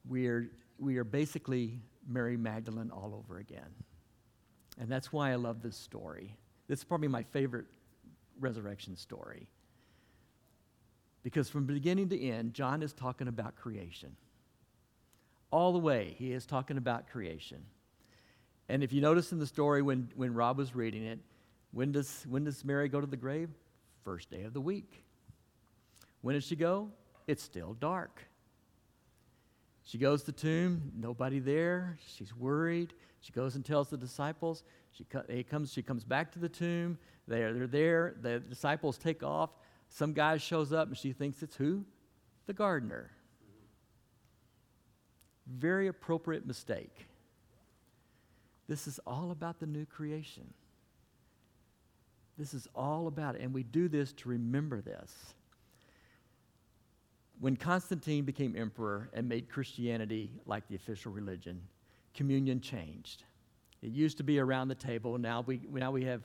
we 0.08 0.28
are, 0.28 0.50
we 0.78 0.98
are 0.98 1.04
basically 1.04 1.80
Mary 2.08 2.38
Magdalene 2.38 2.92
all 2.92 3.13
over 3.16 3.39
again. 3.39 3.70
And 4.80 4.89
that's 4.89 5.13
why 5.13 5.32
I 5.32 5.36
love 5.36 5.62
this 5.62 5.78
story. 5.78 6.36
This 6.68 6.80
is 6.80 6.86
probably 6.86 7.08
my 7.08 7.24
favorite 7.24 7.66
resurrection 8.39 8.96
story. 8.96 9.48
Because 11.24 11.50
from 11.50 11.66
beginning 11.66 12.10
to 12.10 12.22
end, 12.22 12.54
John 12.54 12.84
is 12.84 12.92
talking 12.92 13.28
about 13.28 13.56
creation. 13.56 14.16
All 15.52 15.72
the 15.72 15.80
way, 15.80 16.16
he 16.18 16.34
is 16.34 16.46
talking 16.46 16.78
about 16.78 17.10
creation. 17.10 17.63
And 18.68 18.84
if 18.84 18.92
you 18.92 19.02
notice 19.02 19.32
in 19.32 19.39
the 19.39 19.48
story 19.48 19.82
when, 19.82 20.12
when 20.16 20.34
Rob 20.34 20.58
was 20.58 20.76
reading 20.76 21.04
it, 21.04 21.20
when 21.72 21.92
does, 21.92 22.26
when 22.28 22.44
does 22.44 22.66
Mary 22.66 22.89
go 22.89 23.00
to 23.00 23.08
the 23.08 23.18
grave? 23.18 23.50
First 24.04 24.30
day 24.32 24.44
of 24.44 24.54
the 24.54 24.62
week. 24.62 25.04
When 26.22 26.36
does 26.36 26.44
she 26.46 26.56
go? 26.56 26.89
It's 27.28 27.44
still 27.44 27.74
dark. 27.74 28.22
She 29.84 29.98
goes 29.98 30.22
to 30.22 30.28
the 30.28 30.32
tomb, 30.32 30.91
nobody 30.96 31.39
there. 31.39 31.98
She's 32.15 32.36
worried. 32.36 32.93
She 33.19 33.32
goes 33.32 33.56
and 33.56 33.65
tells 33.65 33.89
the 33.89 33.98
disciples. 33.98 34.63
She, 34.91 35.04
comes, 35.04 35.72
she 35.72 35.82
comes 35.82 36.04
back 36.04 36.32
to 36.34 36.39
the 36.39 36.50
tomb. 36.50 36.98
They're, 37.28 37.54
they're 37.54 37.67
there. 37.67 38.15
The 38.22 38.39
disciples 38.39 38.98
take 38.98 39.24
off. 39.24 39.50
Some 39.89 40.13
guy 40.13 40.38
shows 40.38 40.74
up 40.74 40.88
and 40.88 40.98
she 40.98 41.12
thinks 41.12 41.43
it's 41.43 41.56
who? 41.56 41.86
The 42.46 42.54
gardener. 42.54 43.12
Very 45.48 45.88
appropriate 45.88 46.46
mistake. 46.46 47.08
This 48.67 48.88
is 48.88 49.00
all 49.06 49.32
about 49.32 49.60
the 49.60 49.67
new 49.67 49.86
creation. 49.86 50.54
This 52.38 52.54
is 52.54 52.67
all 52.74 53.08
about 53.08 53.36
it. 53.36 53.41
And 53.41 53.54
we 53.54 53.63
do 53.63 53.88
this 53.88 54.13
to 54.13 54.30
remember 54.30 54.82
this. 54.82 55.34
When 57.43 57.58
Constantine 57.58 58.23
became 58.23 58.56
emperor 58.56 59.10
and 59.12 59.27
made 59.27 59.49
Christianity 59.49 60.32
like 60.45 60.65
the 60.69 60.75
official 60.75 61.12
religion, 61.12 61.60
communion 62.13 62.62
changed. 62.62 63.25
It 63.82 63.91
used 63.91 64.15
to 64.19 64.23
be 64.23 64.39
around 64.39 64.69
the 64.69 64.75
table. 64.75 65.17
Now 65.17 65.43
we, 65.45 65.60
now 65.69 65.91
we 65.91 66.06
have 66.06 66.21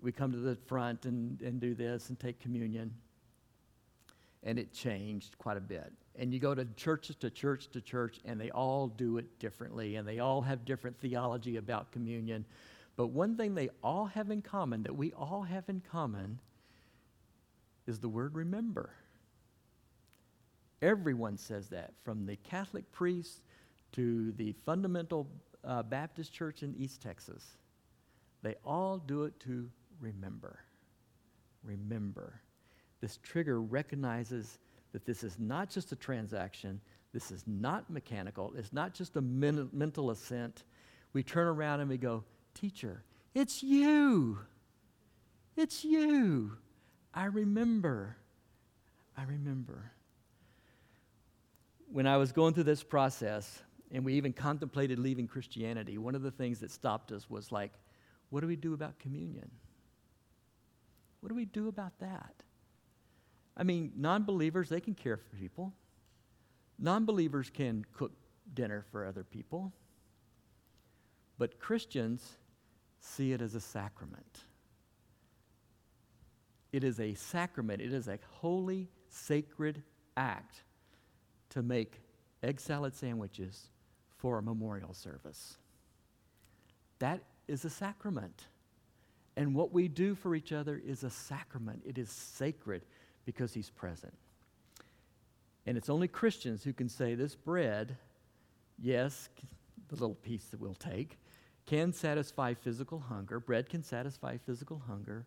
we 0.00 0.12
come 0.12 0.30
to 0.30 0.38
the 0.38 0.54
front 0.54 1.04
and, 1.04 1.40
and 1.40 1.58
do 1.58 1.74
this 1.74 2.10
and 2.10 2.20
take 2.20 2.38
communion. 2.38 2.94
And 4.44 4.56
it 4.56 4.72
changed 4.72 5.36
quite 5.36 5.56
a 5.56 5.60
bit. 5.60 5.92
And 6.14 6.32
you 6.32 6.38
go 6.38 6.54
to 6.54 6.64
church 6.76 7.08
to 7.08 7.28
church 7.28 7.66
to 7.72 7.80
church, 7.80 8.20
and 8.24 8.40
they 8.40 8.50
all 8.50 8.86
do 8.86 9.18
it 9.18 9.40
differently, 9.40 9.96
and 9.96 10.06
they 10.06 10.20
all 10.20 10.42
have 10.42 10.64
different 10.64 10.96
theology 11.00 11.56
about 11.56 11.90
communion. 11.90 12.44
But 12.94 13.08
one 13.08 13.36
thing 13.36 13.56
they 13.56 13.70
all 13.82 14.06
have 14.06 14.30
in 14.30 14.42
common, 14.42 14.84
that 14.84 14.94
we 14.94 15.12
all 15.14 15.42
have 15.42 15.68
in 15.68 15.82
common, 15.90 16.38
is 17.88 17.98
the 17.98 18.08
word 18.08 18.36
remember. 18.36 18.90
Everyone 20.82 21.38
says 21.38 21.68
that, 21.68 21.92
from 22.04 22.26
the 22.26 22.36
Catholic 22.36 22.90
priest 22.92 23.40
to 23.92 24.32
the 24.32 24.52
fundamental 24.66 25.28
uh, 25.64 25.82
Baptist 25.82 26.32
church 26.32 26.62
in 26.62 26.74
East 26.76 27.00
Texas. 27.00 27.44
They 28.42 28.56
all 28.64 28.98
do 28.98 29.24
it 29.24 29.38
to 29.40 29.70
remember. 30.00 30.58
Remember. 31.62 32.40
This 33.00 33.18
trigger 33.22 33.60
recognizes 33.60 34.58
that 34.92 35.06
this 35.06 35.22
is 35.22 35.38
not 35.38 35.70
just 35.70 35.92
a 35.92 35.96
transaction, 35.96 36.80
this 37.12 37.30
is 37.30 37.44
not 37.46 37.88
mechanical, 37.88 38.52
it's 38.56 38.72
not 38.72 38.92
just 38.92 39.16
a 39.16 39.20
men- 39.20 39.70
mental 39.72 40.10
assent. 40.10 40.64
We 41.12 41.22
turn 41.22 41.46
around 41.46 41.80
and 41.80 41.88
we 41.88 41.98
go, 41.98 42.24
Teacher, 42.54 43.02
it's 43.34 43.62
you. 43.62 44.38
It's 45.56 45.84
you. 45.84 46.56
I 47.14 47.26
remember. 47.26 48.16
I 49.16 49.24
remember. 49.24 49.92
When 51.92 52.06
I 52.06 52.16
was 52.16 52.32
going 52.32 52.54
through 52.54 52.64
this 52.64 52.82
process, 52.82 53.62
and 53.90 54.02
we 54.02 54.14
even 54.14 54.32
contemplated 54.32 54.98
leaving 54.98 55.28
Christianity, 55.28 55.98
one 55.98 56.14
of 56.14 56.22
the 56.22 56.30
things 56.30 56.60
that 56.60 56.70
stopped 56.70 57.12
us 57.12 57.28
was 57.28 57.52
like, 57.52 57.70
what 58.30 58.40
do 58.40 58.46
we 58.46 58.56
do 58.56 58.72
about 58.72 58.98
communion? 58.98 59.50
What 61.20 61.28
do 61.28 61.34
we 61.34 61.44
do 61.44 61.68
about 61.68 61.92
that? 62.00 62.34
I 63.58 63.64
mean, 63.64 63.92
non 63.94 64.24
believers, 64.24 64.70
they 64.70 64.80
can 64.80 64.94
care 64.94 65.18
for 65.18 65.36
people. 65.36 65.74
Non 66.78 67.04
believers 67.04 67.50
can 67.50 67.84
cook 67.92 68.12
dinner 68.54 68.86
for 68.90 69.04
other 69.04 69.22
people. 69.22 69.70
But 71.36 71.58
Christians 71.58 72.38
see 73.00 73.32
it 73.32 73.42
as 73.42 73.54
a 73.54 73.60
sacrament. 73.60 74.40
It 76.72 76.84
is 76.84 76.98
a 76.98 77.12
sacrament, 77.12 77.82
it 77.82 77.92
is 77.92 78.08
a 78.08 78.18
holy, 78.40 78.88
sacred 79.10 79.82
act 80.16 80.62
to 81.52 81.62
make 81.62 82.00
egg 82.42 82.60
salad 82.60 82.94
sandwiches 82.94 83.68
for 84.16 84.38
a 84.38 84.42
memorial 84.42 84.94
service. 84.94 85.56
That 86.98 87.20
is 87.48 87.64
a 87.64 87.70
sacrament. 87.70 88.46
And 89.36 89.54
what 89.54 89.72
we 89.72 89.88
do 89.88 90.14
for 90.14 90.34
each 90.34 90.52
other 90.52 90.80
is 90.84 91.02
a 91.02 91.10
sacrament. 91.10 91.82
It 91.86 91.98
is 91.98 92.10
sacred 92.10 92.82
because 93.24 93.54
he's 93.54 93.70
present. 93.70 94.14
And 95.66 95.76
it's 95.76 95.88
only 95.88 96.08
Christians 96.08 96.64
who 96.64 96.72
can 96.72 96.88
say 96.88 97.14
this 97.14 97.34
bread, 97.34 97.96
yes, 98.78 99.28
the 99.88 99.94
little 99.94 100.16
piece 100.16 100.44
that 100.46 100.60
we'll 100.60 100.74
take, 100.74 101.18
can 101.66 101.92
satisfy 101.92 102.54
physical 102.54 102.98
hunger. 102.98 103.38
Bread 103.38 103.68
can 103.68 103.82
satisfy 103.82 104.36
physical 104.36 104.82
hunger. 104.86 105.26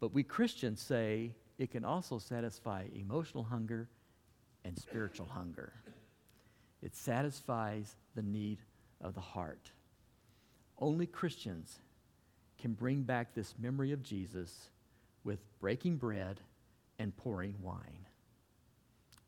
But 0.00 0.12
we 0.12 0.22
Christians 0.22 0.80
say 0.80 1.32
it 1.58 1.70
can 1.70 1.84
also 1.84 2.18
satisfy 2.18 2.86
emotional 2.94 3.44
hunger 3.44 3.88
and 4.66 4.76
spiritual 4.76 5.26
hunger. 5.26 5.72
It 6.82 6.94
satisfies 6.94 7.94
the 8.14 8.22
need 8.22 8.58
of 9.00 9.14
the 9.14 9.20
heart. 9.20 9.70
Only 10.78 11.06
Christians 11.06 11.78
can 12.58 12.72
bring 12.72 13.02
back 13.02 13.34
this 13.34 13.54
memory 13.58 13.92
of 13.92 14.02
Jesus 14.02 14.70
with 15.24 15.38
breaking 15.60 15.96
bread 15.96 16.40
and 16.98 17.16
pouring 17.16 17.54
wine. 17.62 18.06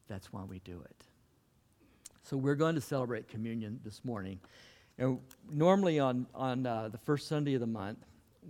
That's 0.09 0.33
why 0.33 0.43
we 0.45 0.59
do 0.61 0.81
it. 0.85 1.05
So 2.23 2.37
we're 2.37 2.55
going 2.55 2.75
to 2.75 2.81
celebrate 2.81 3.29
communion 3.29 3.81
this 3.85 4.05
morning. 4.05 4.41
And 4.99 5.21
normally 5.51 5.99
on, 5.99 6.27
on 6.35 6.67
uh, 6.67 6.89
the 6.89 6.99
first 6.99 7.29
Sunday 7.29 7.55
of 7.55 7.61
the 7.61 7.67
month, 7.67 7.99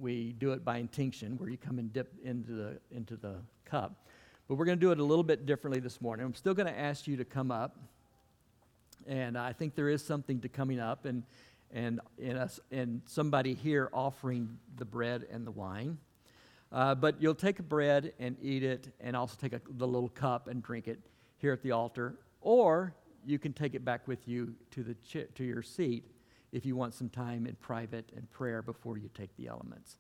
we 0.01 0.33
do 0.39 0.53
it 0.53 0.65
by 0.65 0.79
intinction, 0.79 1.37
where 1.39 1.49
you 1.49 1.57
come 1.57 1.79
and 1.79 1.93
dip 1.93 2.13
into 2.25 2.53
the, 2.53 2.79
into 2.91 3.17
the 3.17 3.37
cup. 3.65 4.07
But 4.49 4.57
we're 4.57 4.65
going 4.65 4.79
to 4.79 4.85
do 4.85 4.93
it 4.93 4.99
a 4.99 5.05
little 5.05 5.25
bit 5.25 5.47
differently 5.47 5.81
this 5.81 6.01
morning. 6.01 6.27
I'm 6.27 6.35
still 6.35 6.55
going 6.55 6.67
to 6.67 6.79
ask 6.79 7.07
you 7.07 7.17
to 7.19 7.25
come 7.25 7.51
up. 7.51 7.77
And 9.07 9.39
I 9.39 9.53
think 9.53 9.75
there 9.75 9.89
is 9.89 10.05
something 10.05 10.41
to 10.41 10.49
coming 10.49 10.81
up. 10.81 11.05
And 11.05 11.23
and, 11.73 12.01
and, 12.23 12.39
us, 12.39 12.61
and 12.71 13.03
somebody 13.07 13.55
here 13.55 13.91
offering 13.93 14.59
the 14.77 14.85
bread 14.85 15.27
and 15.31 15.47
the 15.47 15.51
wine. 15.51 15.99
Uh, 16.71 16.95
but 16.95 17.21
you'll 17.21 17.35
take 17.35 17.59
a 17.59 17.63
bread 17.63 18.13
and 18.19 18.37
eat 18.43 18.63
it, 18.63 18.89
and 19.01 19.17
also 19.17 19.37
take 19.41 19.55
a, 19.55 19.61
the 19.71 19.87
little 19.87 20.11
cup 20.11 20.49
and 20.49 20.63
drink 20.63 20.87
it 20.87 20.99
here 21.39 21.53
at 21.53 21.63
the 21.63 21.73
altar. 21.73 22.17
Or 22.41 22.95
you 23.25 23.39
can 23.39 23.53
take 23.53 23.75
it 23.75 23.85
back 23.85 24.07
with 24.07 24.29
you 24.29 24.55
to, 24.73 24.83
the 24.83 24.95
to 25.35 25.45
your 25.45 25.63
seat 25.63 26.05
if 26.53 26.65
you 26.67 26.77
want 26.77 26.95
some 26.95 27.09
time 27.09 27.47
in 27.47 27.55
private 27.57 28.11
and 28.17 28.31
prayer 28.31 28.63
before 28.63 28.99
you 28.99 29.09
take 29.15 29.35
the 29.37 29.49
elements. 29.49 29.97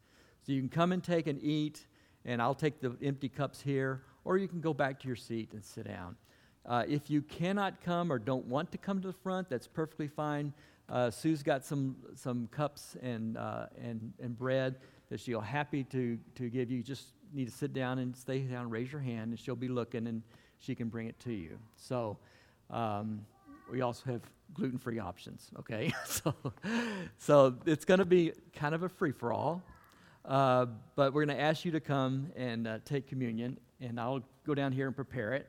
So 0.47 0.53
you 0.53 0.61
can 0.61 0.69
come 0.69 0.93
and 0.93 1.03
take 1.03 1.27
and 1.27 1.43
eat, 1.43 1.87
and 2.25 2.41
I'll 2.41 2.55
take 2.55 2.81
the 2.81 2.97
empty 3.03 3.29
cups 3.29 3.61
here, 3.63 4.03
or 4.29 4.37
you 4.37 4.47
can 4.47 4.61
go 4.61 4.75
back 4.75 5.01
to 5.01 5.07
your 5.07 5.17
seat 5.17 5.55
and 5.55 5.65
sit 5.65 5.89
down. 5.89 6.15
Uh, 6.67 6.85
if 6.87 7.09
you 7.09 7.23
cannot 7.23 7.81
come 7.83 8.13
or 8.13 8.19
don't 8.19 8.45
want 8.45 8.71
to 8.71 8.77
come 8.77 9.01
to 9.01 9.07
the 9.07 9.15
front, 9.15 9.49
that's 9.49 9.67
perfectly 9.67 10.07
fine. 10.07 10.53
Uh, 10.91 11.11
Sue's 11.11 11.43
got 11.43 11.65
some, 11.65 11.97
some 12.15 12.47
cups 12.53 12.95
and, 13.01 13.39
uh, 13.39 13.67
and, 13.83 14.13
and 14.23 14.39
bread 14.39 14.75
that 15.09 15.19
she'll 15.19 15.41
happy 15.41 15.83
to, 15.85 16.19
to 16.35 16.51
give 16.51 16.71
you. 16.71 16.77
You 16.77 16.83
just 16.83 17.07
need 17.33 17.47
to 17.47 17.57
sit 17.57 17.73
down 17.73 18.01
and 18.01 18.15
stay 18.15 18.41
down, 18.41 18.69
raise 18.69 18.93
your 18.93 19.01
hand, 19.01 19.31
and 19.31 19.39
she'll 19.39 19.57
be 19.57 19.69
looking 19.69 20.07
and 20.07 20.23
she 20.59 20.75
can 20.75 20.89
bring 20.89 21.07
it 21.07 21.19
to 21.21 21.33
you. 21.33 21.59
So 21.77 22.19
um, 22.69 23.25
we 23.73 23.81
also 23.81 24.13
have 24.13 24.21
gluten-free 24.53 24.99
options, 24.99 25.51
okay? 25.61 25.91
so, 26.05 26.35
so 27.17 27.57
it's 27.65 27.87
going 27.87 28.01
to 28.01 28.05
be 28.05 28.33
kind 28.53 28.75
of 28.75 28.83
a 28.83 28.91
free-for-all. 28.91 29.63
Uh, 30.27 30.67
but 30.97 31.15
we're 31.15 31.25
going 31.25 31.35
to 31.35 31.43
ask 31.43 31.65
you 31.65 31.71
to 31.71 31.81
come 31.81 32.31
and 32.37 32.69
uh, 32.69 32.79
take 32.85 33.07
communion, 33.07 33.59
and 33.81 34.01
I'll 34.01 34.23
go 34.47 34.55
down 34.55 34.73
here 34.73 34.87
and 34.87 34.97
prepare 34.97 35.35
it. 35.35 35.49